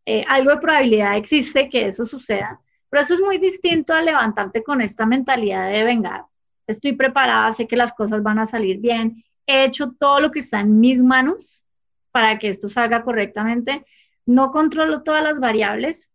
[0.07, 4.63] eh, algo de probabilidad existe que eso suceda, pero eso es muy distinto a levantarte
[4.63, 6.25] con esta mentalidad de vengar.
[6.65, 10.39] Estoy preparada, sé que las cosas van a salir bien, he hecho todo lo que
[10.39, 11.67] está en mis manos
[12.11, 13.85] para que esto salga correctamente,
[14.25, 16.11] no controlo todas las variables,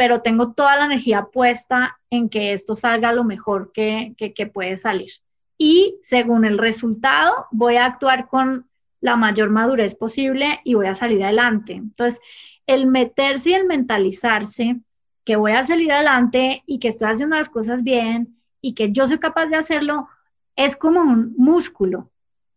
[0.00, 4.14] pero tengo toda la energía puesta en que esto salga lo mejor que,
[4.50, 5.10] puede salir.
[5.58, 8.66] Y según el resultado, voy a actuar con
[9.02, 11.74] la mayor madurez posible y voy a salir adelante.
[11.74, 12.22] Entonces,
[12.66, 14.80] el meterse y el mentalizarse
[15.22, 19.06] que voy a salir adelante y que estoy haciendo las cosas bien y que yo
[19.06, 20.08] soy capaz de hacerlo,
[20.56, 22.10] es como un músculo.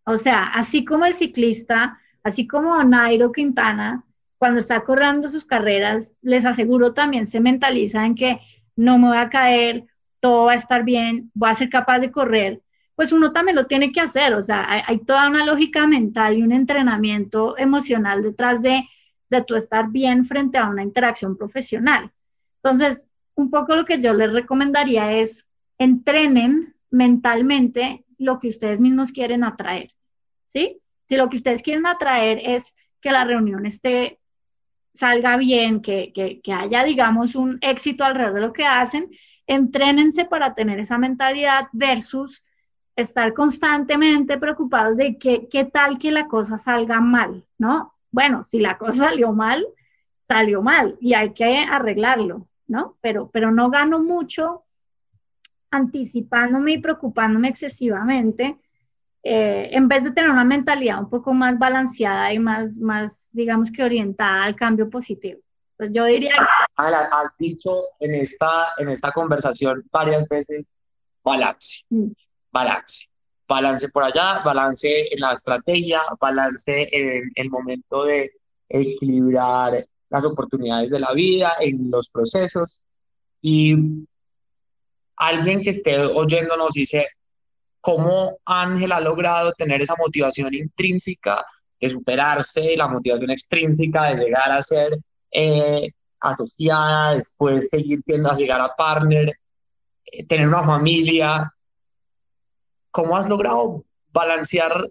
[0.06, 4.06] O sea, así como el ciclista, así como Nairo Quintana,
[4.38, 8.40] cuando está corriendo sus carreras, les aseguro también se mentaliza en que
[8.76, 9.86] no me voy a caer,
[10.20, 12.62] todo va a estar bien, voy a ser capaz de correr,
[12.96, 16.44] pues uno también lo tiene que hacer, o sea, hay, toda una lógica mental y
[16.44, 18.88] un entrenamiento emocional detrás de,
[19.30, 22.12] de tu estar bien frente a una interacción profesional.
[22.62, 29.12] Entonces, un poco lo que yo les recomendaría es entrenen mentalmente lo que ustedes mismos
[29.12, 29.92] quieren atraer,
[30.46, 30.80] ¿sí?
[31.10, 34.20] Si lo que ustedes quieren atraer es que la reunión esté
[34.94, 39.10] salga bien, que, haya, digamos, un éxito alrededor de lo que hacen,
[39.48, 42.44] entrénense para tener esa mentalidad versus
[42.96, 47.94] estar constantemente preocupados de qué tal que la cosa salga mal, ¿no?
[48.12, 49.66] Bueno, si la cosa salió mal,
[50.28, 52.98] salió mal y hay que arreglarlo, ¿no?
[53.02, 54.64] Pero, pero no gano mucho
[55.72, 58.58] anticipándome y preocupándome excesivamente
[59.24, 63.72] eh, en vez de tener una mentalidad un poco más balanceada y más, más, digamos
[63.72, 65.40] que orientada al cambio positivo.
[65.78, 66.36] Pues yo diría...
[66.76, 70.74] has dicho en esta, en esta conversación varias veces
[71.24, 72.12] balance, mm.
[72.52, 73.08] balance,
[73.48, 78.32] balance por allá, balance en la estrategia, balance en el momento de
[78.68, 82.84] equilibrar las oportunidades de la vida, en los procesos.
[83.42, 83.76] Y
[85.16, 87.06] alguien que esté oyéndonos dice,
[87.84, 91.46] cómo Ángel ha logrado tener esa motivación intrínseca
[91.82, 94.98] de superarse, la motivación extrínseca de llegar a ser
[95.30, 95.90] eh,
[96.22, 99.38] asociada, después seguir siendo, a llegar a partner,
[100.06, 101.52] eh, tener una familia.
[102.90, 104.90] ¿Cómo has logrado balancear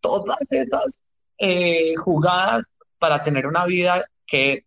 [0.00, 4.64] todas esas eh, jugadas para tener una vida que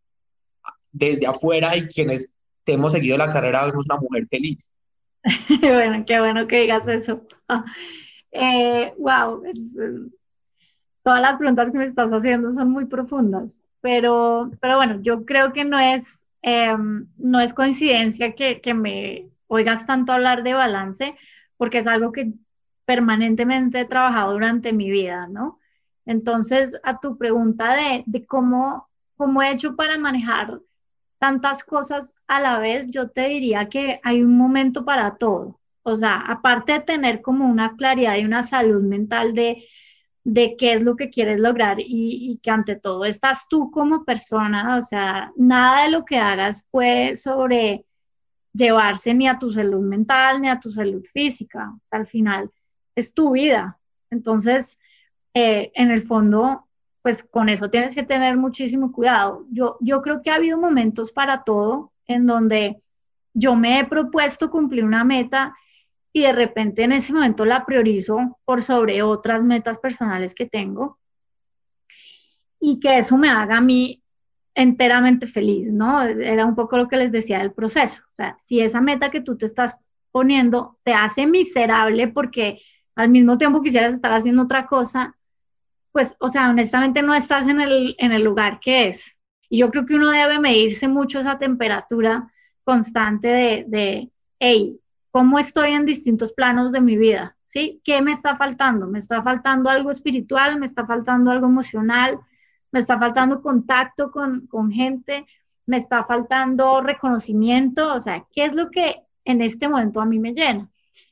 [0.92, 4.70] desde afuera y quienes te hemos seguido la carrera vemos una mujer feliz?
[5.62, 7.22] bueno, qué bueno que digas eso.
[8.98, 10.10] wow, eh,
[11.04, 15.54] todas las preguntas que me estás haciendo son muy profundas, pero, pero bueno, yo creo
[15.54, 21.16] que no es, em, no es coincidencia que, que me oigas tanto hablar de balance,
[21.58, 22.34] porque es algo que
[22.86, 25.60] permanentemente he trabajado durante mi vida, ¿no?
[26.06, 30.62] Entonces, a tu pregunta de, de cómo, cómo he hecho para manejar
[31.20, 35.60] tantas cosas a la vez, yo te diría que hay un momento para todo.
[35.84, 39.66] O sea, aparte de tener como una claridad y una salud mental de,
[40.24, 44.78] de qué es lo que quieres lograr y, que ante todo estás tú como persona,
[44.78, 47.86] o sea, nada de lo que hagas puede sobre
[48.54, 51.74] llevarse ni a tu salud mental ni a tu salud física.
[51.92, 52.52] Al final
[52.96, 53.80] es tu vida.
[54.10, 54.80] Entonces,
[55.34, 56.68] eh, en el fondo,
[57.10, 59.48] pues con eso tienes que tener muchísimo cuidado.
[59.50, 62.78] Yo, yo creo que ha habido momentos para todo en donde
[63.34, 65.56] yo me he propuesto cumplir una meta
[66.14, 71.00] y de repente en ese momento la priorizo por sobre otras metas personales que tengo
[72.60, 74.04] y que eso me haga a mí
[74.54, 76.04] enteramente feliz, ¿no?
[76.04, 78.04] Era un poco lo que les decía del proceso.
[78.12, 79.78] O sea, si esa meta que tú te estás
[80.12, 82.62] poniendo te hace miserable porque
[82.94, 85.16] al mismo tiempo quisieras estar haciendo otra cosa,
[85.92, 89.20] pues, o sea, honestamente no estás en el, en el lugar que es.
[89.50, 92.32] Y yo creo que uno debe medirse mucho esa temperatura
[92.64, 94.80] constante de, de hey,
[95.12, 97.36] ¿cómo estoy en distintos planos de mi vida?
[97.44, 97.82] ¿Sí?
[97.84, 98.88] ¿Qué me está faltando?
[98.88, 100.60] ¿Me está faltando algo espiritual?
[100.60, 102.20] ¿Me está faltando algo emocional?
[102.72, 105.26] ¿Me está faltando contacto con, con gente?
[105.66, 107.94] ¿Me está faltando reconocimiento?
[107.94, 110.70] O sea, ¿qué es lo que en este momento a mí me llena?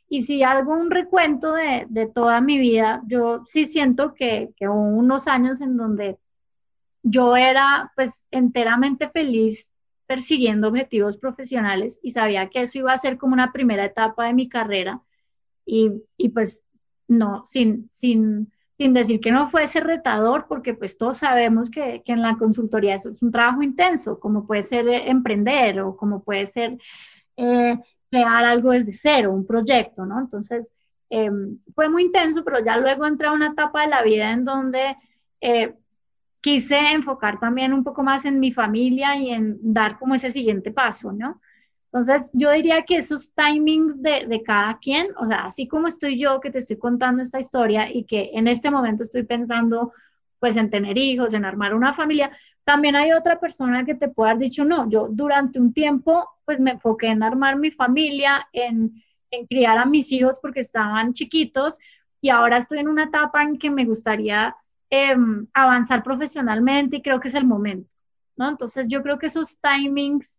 [0.09, 4.67] Y si hago un recuento de, de toda mi vida, yo sí siento que, que,
[4.67, 6.17] hubo unos años en donde
[7.03, 9.73] yo era pues enteramente feliz
[10.05, 14.33] persiguiendo objetivos profesionales y sabía que eso iba a ser como una primera etapa de
[14.33, 15.01] mi carrera.
[15.65, 16.63] Y, y pues
[17.09, 22.13] no, sin, sin, sin decir que no fuese retador, porque pues todos sabemos que, que
[22.13, 26.23] en la consultoría eso es un trabajo intenso, como puede ser eh, emprender o como
[26.23, 26.77] puede ser
[27.35, 27.77] eh,
[28.09, 30.19] crear algo desde cero, un proyecto, ¿no?
[30.19, 30.73] Entonces,
[31.09, 31.29] eh,
[31.73, 34.95] fue muy intenso, pero ya luego entré a una etapa de la vida en donde
[35.41, 35.73] eh,
[36.41, 40.71] quise enfocar también un poco más en mi familia y en dar como ese siguiente
[40.71, 41.41] paso, ¿no?
[41.91, 46.19] Entonces, yo diría que esos timings de, de, cada quien, o sea, así como estoy
[46.19, 49.93] yo que te estoy contando esta historia y que en este momento estoy pensando
[50.39, 52.31] pues en tener hijos, en armar una familia,
[52.67, 56.59] también hay otra persona que te puede haber dicho, no, yo durante un tiempo pues
[56.59, 59.01] me enfoqué en armar mi familia, en,
[59.31, 61.79] en criar a mis hijos porque estaban chiquitos
[62.19, 64.53] y ahora estoy en una etapa en que me gustaría
[64.89, 65.15] eh,
[65.53, 67.95] avanzar profesionalmente y creo que es el momento,
[68.35, 68.49] ¿no?
[68.49, 70.37] Entonces yo creo que esos timings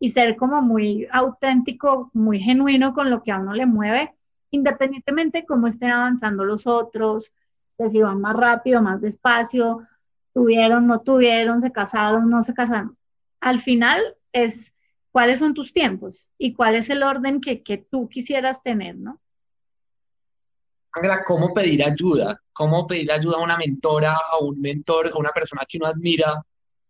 [0.00, 4.16] y ser como muy auténtico, muy genuino con lo que a uno le mueve,
[4.50, 7.32] independientemente de cómo estén avanzando los otros,
[7.78, 9.86] que si van más rápido, más despacio,
[10.34, 12.96] tuvieron, no tuvieron, se casaron, no se casaron.
[13.40, 14.74] Al final es
[15.10, 19.20] cuáles son tus tiempos y cuál es el orden que, que tú quisieras tener, ¿no?
[20.92, 22.40] Ángela, ¿cómo pedir ayuda?
[22.52, 26.42] ¿Cómo pedir ayuda a una mentora, a un mentor, a una persona que uno admira,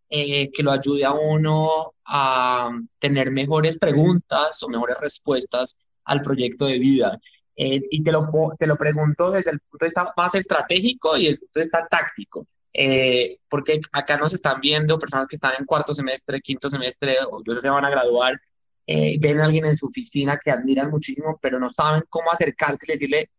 [0.09, 6.67] eh, que lo ayude a uno a tener mejores preguntas o mejores respuestas al proyecto
[6.67, 7.19] de vida?
[7.61, 11.27] Eh, y te lo, te lo pregunto desde el punto de vista más estratégico y
[11.27, 12.47] desde el punto de vista táctico.
[12.73, 17.43] Eh, porque acá nos están viendo personas que están en cuarto semestre, quinto semestre, o
[17.43, 18.41] yo se van a graduar,
[18.87, 22.87] eh, ven a alguien en su oficina que admiran muchísimo, pero no saben cómo acercarse
[22.87, 23.31] y decirle,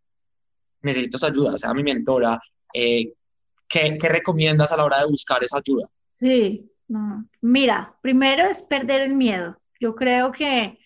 [0.82, 2.38] necesito esa ayuda, sea mi mentora,
[2.74, 3.14] eh,
[3.70, 5.88] ¿qué, ¿qué, recomiendas a la hora de buscar esa ayuda?
[6.12, 7.26] Sí, no.
[7.40, 9.58] mira, primero es perder el miedo.
[9.80, 10.78] Yo creo que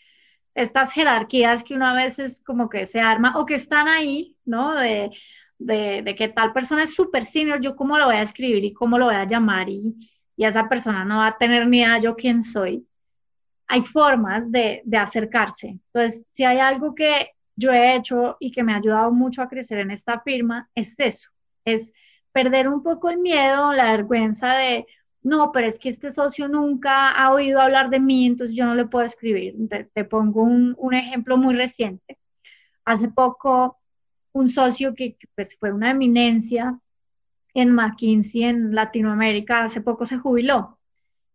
[0.56, 4.76] estas jerarquías que uno a veces como que se arma o que están ahí, ¿no?
[4.76, 5.12] De,
[5.58, 8.98] de, que tal persona es súper senior, yo cómo lo voy a escribir y cómo
[8.98, 9.96] lo voy a llamar y,
[10.36, 12.86] y esa persona no va a tener ni idea yo quién soy.
[13.68, 15.80] Hay formas de, de acercarse.
[15.94, 19.48] Entonces, si hay algo que yo he hecho y que me ha ayudado mucho a
[19.48, 21.30] crecer en esta firma, es eso,
[21.66, 21.94] es
[22.32, 24.86] perder un poco el miedo, la vergüenza de,
[25.24, 28.76] no, pero es que este socio nunca ha oído hablar de mí, entonces yo no
[28.76, 29.56] le puedo escribir.
[29.94, 32.18] Te, pongo un, un, ejemplo muy reciente.
[32.86, 33.80] Hace poco
[34.34, 36.78] un socio que, pues, fue una eminencia
[37.54, 40.80] en McKinsey en Latinoamérica, hace poco se jubiló.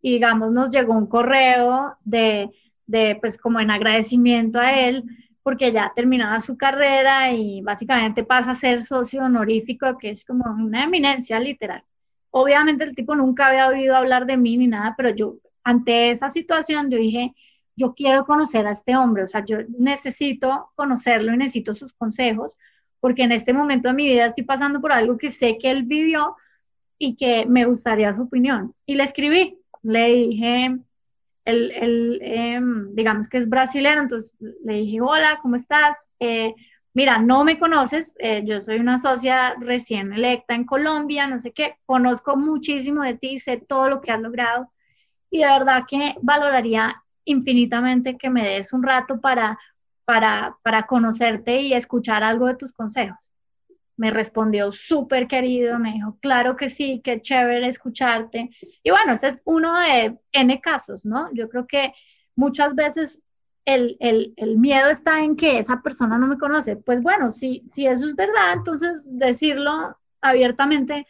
[0.01, 2.51] Y digamos, nos llegó un correo de,
[2.85, 5.03] de, pues como en agradecimiento a él,
[5.41, 10.45] porque ya terminaba su carrera y básicamente pasa a ser socio honorífico, que es como
[10.63, 11.83] una eminencia literal.
[12.31, 16.29] Obviamente el tipo nunca había oído hablar de mí ni nada, pero yo ante esa
[16.29, 17.33] situación yo dije,
[17.75, 22.57] yo quiero conocer a este hombre, o sea, yo necesito conocerlo y necesito sus consejos,
[22.99, 25.83] porque en este momento de mi vida estoy pasando por algo que sé que él
[25.83, 26.35] vivió
[26.97, 28.75] y que me gustaría su opinión.
[28.85, 30.77] Y le escribí, le dije,
[31.45, 32.59] él, él eh,
[32.91, 36.09] digamos que es brasileño, entonces le dije, hola, ¿cómo estás?
[36.19, 36.53] Eh,
[36.93, 41.51] mira, no me conoces, eh, yo soy una socia recién electa en Colombia, no sé
[41.51, 44.71] qué, conozco muchísimo de ti, sé todo lo que has logrado
[45.29, 49.59] y de verdad que valoraría infinitamente que me des un rato para
[50.09, 53.31] para, para conocerte y escuchar algo de tus consejos.
[53.95, 58.49] Me respondió súper querido, me dijo, claro que sí, qué chévere escucharte.
[58.81, 61.29] Y bueno, ese es uno de N casos, ¿no?
[61.35, 61.93] Yo creo que
[62.35, 63.21] muchas veces
[63.73, 66.75] el, el, el, miedo está en que esa persona no me conoce.
[66.75, 71.05] Pues bueno, si, si eso es verdad, entonces decirlo abiertamente,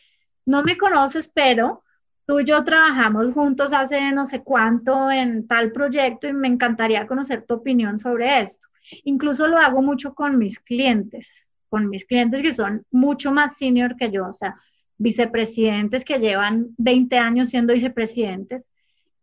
[0.46, 1.84] no me conoces, pero
[2.26, 7.08] tú y yo trabajamos juntos hace no sé cuánto en tal proyecto y me encantaría
[7.08, 8.68] conocer tu opinión sobre esto.
[9.04, 13.96] Incluso lo hago mucho con mis clientes, con mis clientes que son mucho más senior
[13.96, 14.56] que yo, o sea,
[14.98, 18.70] vicepresidentes que llevan 20 años siendo vicepresidentes.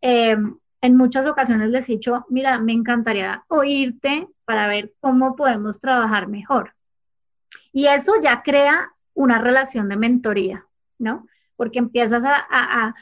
[0.01, 5.79] Em, en muchas ocasiones les he dicho, mira, me encantaría oírte para ver cómo podemos
[5.79, 6.73] trabajar mejor.
[7.71, 10.65] Y eso ya crea una relación de mentoría,
[10.99, 11.27] ¿no?
[11.57, 12.95] porque empiezas a,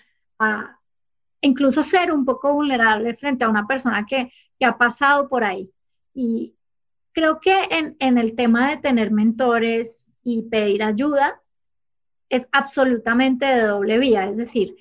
[1.41, 4.32] incluso ser un poco vulnerable frente a una persona que,
[4.65, 5.69] ha pasado por ahí.
[6.13, 6.55] Y
[7.11, 11.39] creo que en, en, el tema de tener mentores y pedir ayuda
[12.30, 14.76] es absolutamente de doble vía, es decir,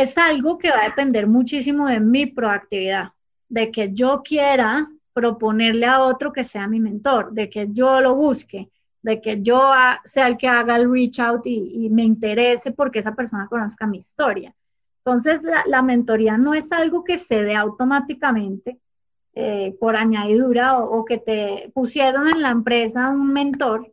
[0.00, 3.10] es algo que va a depender muchísimo de mi proactividad,
[3.48, 8.14] de que yo quiera proponerle a otro que sea mi mentor, de que yo lo
[8.14, 8.70] busque,
[9.02, 9.70] de que yo
[10.04, 13.98] sea el que haga el reach out y, me interese porque esa persona conozca mi
[13.98, 14.54] historia.
[15.04, 18.78] Entonces, la, mentoría no es algo que se dé automáticamente
[19.34, 23.92] eh, por añadidura o, que te pusieron en la empresa un mentor.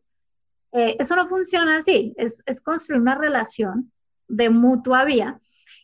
[0.72, 3.91] Eh, eso no funciona así, es, es construir una relación
[4.28, 5.39] de mutua vía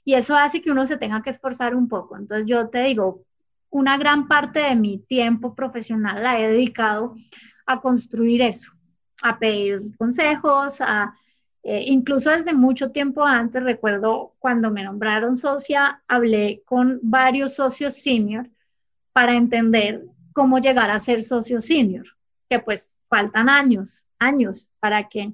[0.06, 2.18] y eso hace que uno se tenga que esforzar un poco.
[2.18, 3.24] Entonces, yo te digo,
[3.70, 7.16] una gran parte de mi tiempo profesional la he dedicado
[7.66, 8.74] a construir eso,
[9.22, 11.16] a pedir consejos, a,
[11.64, 17.96] eh, incluso desde mucho tiempo antes, recuerdo cuando me nombraron socia, hablé con varios socios
[17.96, 18.50] senior
[19.14, 22.06] para entender cómo llegar a ser socio senior,
[22.50, 25.32] que pues faltan años, años para que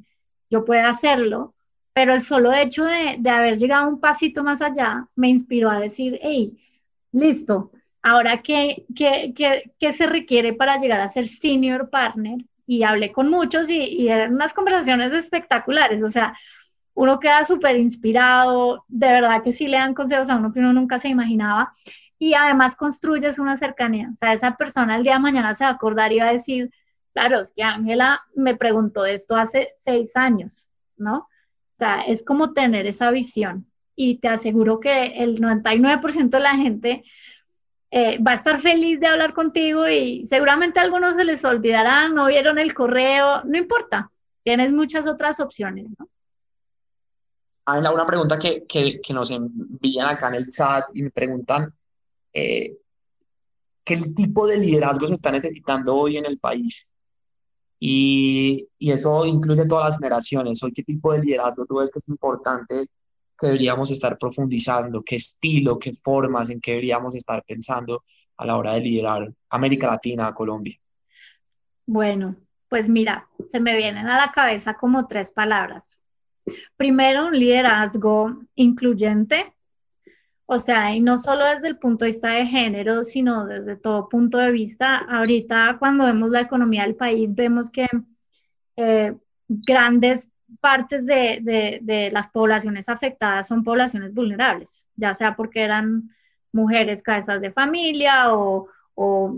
[0.50, 1.56] yo pueda hacerlo,
[1.94, 6.20] pero el solo hecho de, haber llegado un pasito más allá me inspiró a decir,
[6.22, 6.58] hey,
[7.12, 7.72] listo,
[8.02, 13.12] ahora qué, qué, qué, qué se requiere para llegar a ser senior partner y hablé
[13.12, 16.38] con muchos y, eran unas conversaciones espectaculares, o sea,
[16.94, 20.74] uno queda súper inspirado, de verdad que sí le dan consejos a uno que uno
[20.74, 21.74] nunca se imaginaba
[22.20, 25.72] y además construyes una cercanía, o sea, esa persona el día de mañana se va
[25.72, 26.70] a acordar y va a decir,
[27.14, 31.29] claro, es que Ángela me preguntó esto hace seis años, ¿no?
[31.80, 33.66] Sea, es como tener esa visión
[33.96, 37.06] y te aseguro que el 99% de la gente
[37.90, 42.10] eh, va a estar feliz de hablar contigo y seguramente a algunos se les olvidará,
[42.10, 44.12] no vieron el correo, no importa,
[44.44, 46.10] tienes muchas otras opciones, ¿no?
[47.64, 51.74] Hay una pregunta que, que, que, nos envían acá en el chat y me preguntan
[52.34, 52.76] eh,
[53.86, 56.89] qué tipo de liderazgo se está necesitando hoy en el país.
[57.80, 60.62] Y, y eso incluye todas las generaciones.
[60.64, 62.88] Hoy, ¿qué tipo de liderazgo tú ves que es importante
[63.40, 68.04] que deberíamos estar profundizando, qué estilo, qué formas, en qué deberíamos estar pensando
[68.38, 70.76] a la hora de liderar América Latina, Colombia?
[71.86, 72.36] Bueno,
[72.68, 76.00] pues mira, se me vienen a la cabeza como tres palabras.
[76.78, 79.54] Primero, un liderazgo incluyente,
[80.52, 84.10] o sea, y no solo desde el punto de vista de género, sino desde todo
[84.10, 84.98] punto de vista.
[84.98, 87.88] Ahorita cuando vemos la economía del país, vemos que
[88.76, 89.16] eh,
[89.48, 96.16] grandes partes de, las poblaciones afectadas son poblaciones vulnerables, ya sea porque eran
[96.52, 98.68] mujeres cabezas de familia o,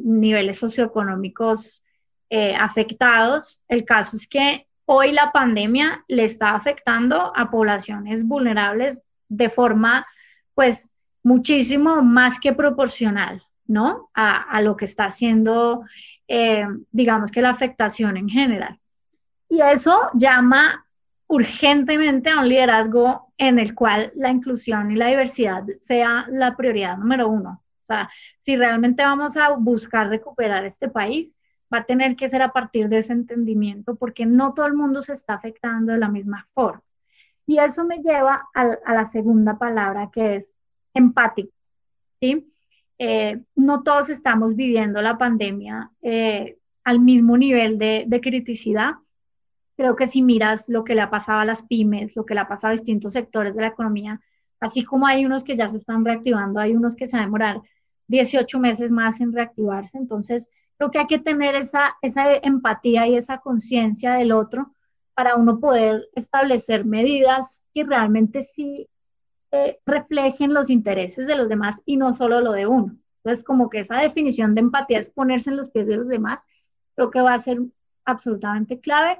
[0.05, 1.83] niveles socioeconómicos
[2.29, 3.61] eh, afectados.
[3.67, 10.07] El caso es que hoy la pandemia le está afectando a poblaciones vulnerables de forma,
[10.55, 10.93] pues,
[11.23, 14.09] muchísimo más que proporcional, ¿no?
[14.13, 15.83] A, lo que está haciendo,
[16.27, 18.79] eh, digamos que la afectación en general.
[19.49, 20.85] Y eso llama
[21.27, 26.97] urgentemente a un liderazgo en el cual la inclusión y la diversidad sea la prioridad
[26.97, 27.63] número uno.
[27.81, 31.37] O sea, si realmente vamos a buscar recuperar este país,
[31.73, 35.01] va a tener que ser a partir de ese entendimiento, porque no todo el mundo
[35.01, 36.83] se está afectando de la misma forma.
[37.47, 40.53] Y eso me lleva a, la segunda palabra, que es
[40.93, 41.51] empático.
[42.19, 42.51] ¿sí?
[42.97, 48.93] Eh, no todos estamos viviendo la pandemia eh, al mismo nivel de, criticidad
[49.75, 52.41] Creo que si miras lo que le ha pasado a las pymes, lo que le
[52.41, 54.21] ha pasado a distintos sectores de la economía,
[54.59, 57.25] así como hay unos que ya se están reactivando, hay unos que se van a
[57.25, 57.61] demorar
[58.07, 59.97] 18 meses más en reactivarse.
[59.97, 64.75] Entonces, creo que hay que tener esa, esa empatía y esa conciencia del otro
[65.15, 68.87] para uno poder establecer medidas que realmente sí
[69.51, 72.95] eh, reflejen los intereses de los demás y no solo lo de uno.
[73.17, 76.47] Entonces, como que esa definición de empatía es ponerse en los pies de los demás,
[76.95, 77.59] creo que va a ser
[78.05, 79.19] absolutamente clave.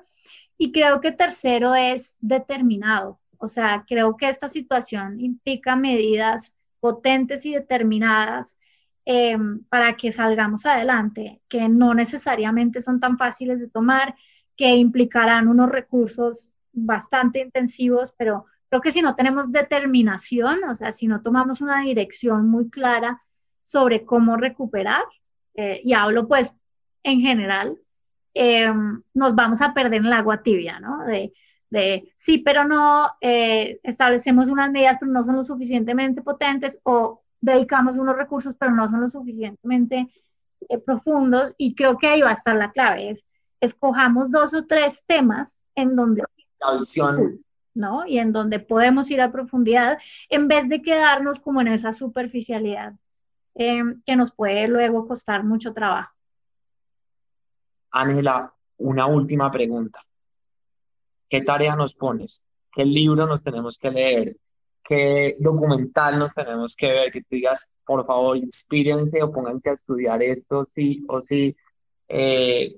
[0.58, 3.20] Y creo que tercero es determinado.
[3.38, 8.60] O sea, creo que esta situación implica medidas potentes y determinadas
[9.06, 9.38] eh,
[9.70, 14.16] para que salgamos adelante, que no necesariamente son tan fáciles de tomar,
[14.56, 20.94] que implicarán unos recursos bastante intensivos, pero creo que si no tenemos determinación, o sea,
[20.94, 23.22] si no tomamos una dirección muy clara
[23.66, 25.04] sobre cómo recuperar,
[25.56, 26.56] eh, y hablo pues
[27.04, 27.78] en general,
[28.34, 28.72] eh,
[29.14, 31.04] nos vamos a perder en el agua tibia, ¿no?
[31.04, 31.34] De,
[31.70, 37.24] de sí, pero no, eh, establecemos unas medidas, pero no son lo suficientemente potentes, o
[37.42, 40.08] dedicamos unos recursos, pero no son lo suficientemente
[40.86, 43.26] profundos, y creo que ahí va a estar la clave, es
[43.60, 46.24] escojamos dos o tres temas en donde
[46.62, 47.44] la visión
[47.74, 48.06] ¿no?
[48.06, 49.98] Y en donde podemos ir a profundidad
[50.30, 52.94] en vez de quedarnos como en esa superficialidad
[53.56, 56.14] em, que nos puede luego costar mucho trabajo.
[57.92, 60.00] Ángela, una última pregunta.
[61.30, 62.46] ¿Qué tarea nos pones?
[62.74, 64.38] ¿Qué libro nos tenemos que leer?
[64.84, 67.12] ¿Qué documental nos tenemos que ver?
[67.12, 71.56] Que tú digas, por favor, inspírense o pónganse a estudiar esto, sí o sí.
[72.08, 72.78] Eh,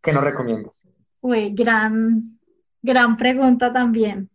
[0.00, 0.84] ¿Qué nos recomiendas?
[1.20, 2.38] Uy, gran,
[2.82, 4.28] Gran pregunta también.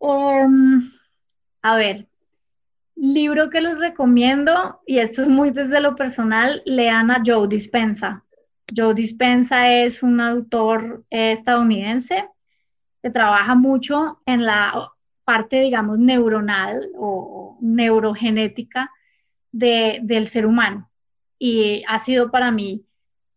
[0.00, 0.90] Em,
[1.62, 2.08] a ver,
[2.96, 8.24] libro que les recomiendo, y esto es muy desde lo personal, lean a Joe Dispensa.
[8.74, 12.28] Joe Dispensa es un autor estadounidense
[13.02, 14.90] que trabaja mucho en la
[15.24, 18.90] parte, digamos, neuronal o neurogenética
[19.50, 20.90] del ser humano.
[21.38, 22.86] Y ha sido para mí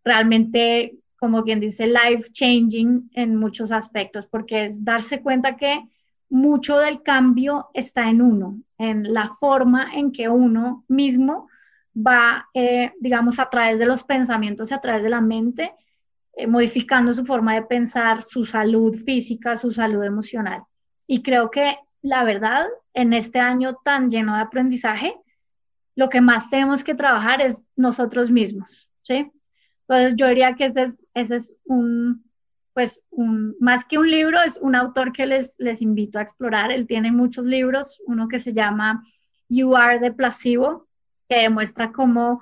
[0.03, 5.87] realmente como quien dice, life changing en muchos aspectos, porque es darse cuenta que
[6.29, 11.47] mucho del cambio está en uno, en la forma en que uno mismo
[11.95, 15.73] va, eh, digamos, a través de los pensamientos y a través de la mente,
[16.33, 20.63] eh, modificando su forma de pensar, su salud física, su salud emocional.
[21.07, 25.15] Y creo que la verdad, en este año tan lleno de aprendizaje,
[25.95, 29.31] lo que más tenemos que trabajar es nosotros mismos, ¿sí?
[29.87, 32.23] Entonces yo diría que ese es, ese es un,
[32.73, 36.71] pues un, más que un libro, es un autor que les, les invito a explorar.
[36.71, 39.03] Él tiene muchos libros, uno que se llama
[39.49, 40.87] You Are the Placebo,
[41.29, 42.41] que demuestra cómo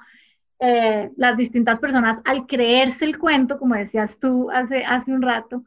[0.59, 5.65] eh, las distintas personas al creerse el cuento, como decías tú hace, hace un rato,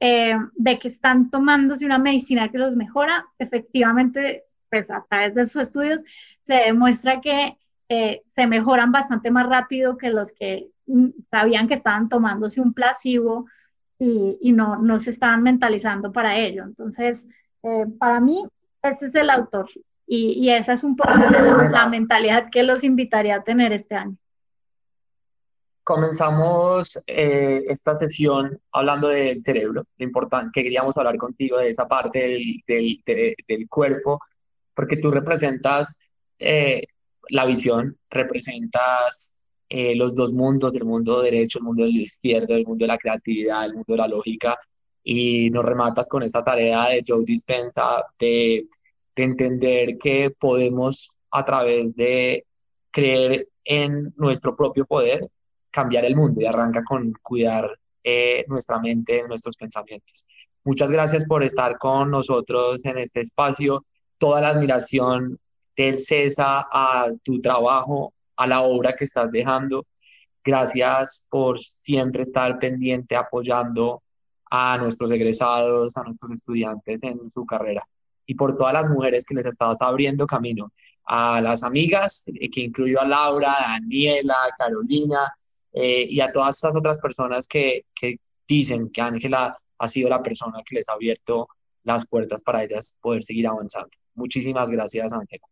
[0.00, 5.42] eh, de que están tomándose una medicina que los mejora, efectivamente, pues a través de
[5.42, 6.04] esos estudios
[6.42, 7.56] se demuestra que
[7.88, 12.72] eh, se mejoran bastante más rápido que los que mm, sabían que estaban tomándose un
[12.72, 13.46] placebo
[13.98, 16.64] y, no, no, se estaban mentalizando para ello.
[16.64, 17.26] Entonces,
[17.62, 18.44] eh, para mí,
[18.82, 19.70] ese es el autor
[20.06, 21.10] y, esa es un poco
[21.70, 24.16] la, mentalidad que los invitaría a tener este año.
[25.82, 31.86] Comenzamos eh, esta sesión hablando del cerebro, lo importante que queríamos hablar contigo de esa
[31.86, 34.20] parte del, del, del cuerpo,
[34.74, 35.98] porque tú representas
[37.28, 39.34] la visión, representas
[39.68, 42.98] eh, los dos mundos, el mundo derecho, el mundo del izquierdo, el mundo de la
[42.98, 44.58] creatividad, el mundo de la lógica,
[45.02, 48.66] y nos rematas con esta tarea de Joe Dispensa de,
[49.16, 52.46] entender que podemos a través de
[52.90, 55.28] creer en nuestro propio poder
[55.70, 60.26] cambiar el mundo y arranca con cuidar eh, nuestra mente, nuestros pensamientos.
[60.64, 63.84] Muchas gracias por estar con nosotros en este espacio.
[64.18, 65.36] Toda la admiración
[65.76, 69.86] del CESA a tu trabajo, a la obra que estás dejando.
[70.44, 74.02] Gracias por siempre estar pendiente, apoyando
[74.50, 77.82] a nuestros egresados, a nuestros estudiantes en su carrera
[78.26, 80.72] y por todas las mujeres que les estás abriendo camino,
[81.04, 85.32] a las amigas, eh, que incluyo a Laura, a Daniela, a Carolina
[85.72, 88.16] eh, y a todas esas otras personas que, que
[88.48, 91.48] dicen que Ángela ha sido la persona que les ha abierto
[91.82, 93.90] las puertas para ellas poder seguir avanzando.
[94.14, 95.44] Muchísimas gracias, Ángela.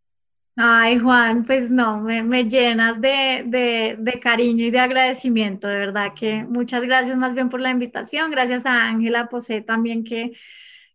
[0.56, 6.44] Ay, Juan, pues no, me, llenas de, de, cariño y de agradecimiento, de verdad que
[6.44, 10.32] muchas gracias más bien por la invitación, gracias a Ángela Posé también que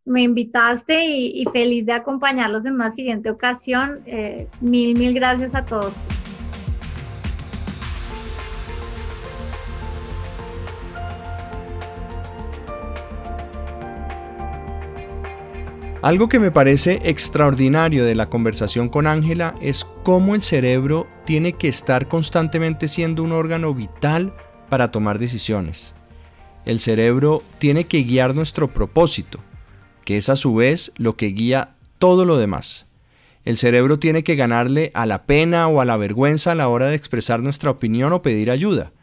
[0.05, 4.03] me invitaste y, feliz de acompañarlos en una siguiente ocasión.
[4.05, 5.93] Eh, mil, mil gracias a todos.
[16.07, 21.51] Algo que me parece extraordinario de la conversación con Ángela es cómo el cerebro tiene
[21.51, 24.33] que estar constantemente siendo un órgano vital
[24.69, 25.93] para tomar decisiones.
[26.63, 29.39] El cerebro tiene que guiar nuestro propósito,
[30.05, 32.85] que es a su vez lo que guía todo lo demás.
[33.43, 36.85] El cerebro tiene que ganarle a la pena o a la vergüenza a la hora
[36.85, 38.93] de expresar nuestra opinión o pedir ayuda.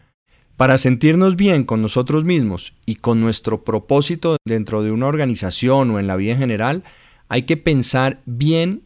[0.56, 5.98] Para sentirnos bien con nosotros mismos y con nuestro propósito dentro de una organización o
[5.98, 6.84] en la vida en general,
[7.28, 8.82] hay que pensar bien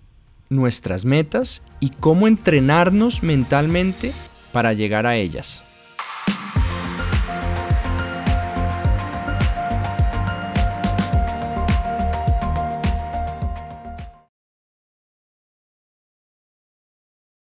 [0.48, 4.12] nuestras metas y cómo entrenarnos mentalmente
[4.52, 5.62] para llegar a ellas.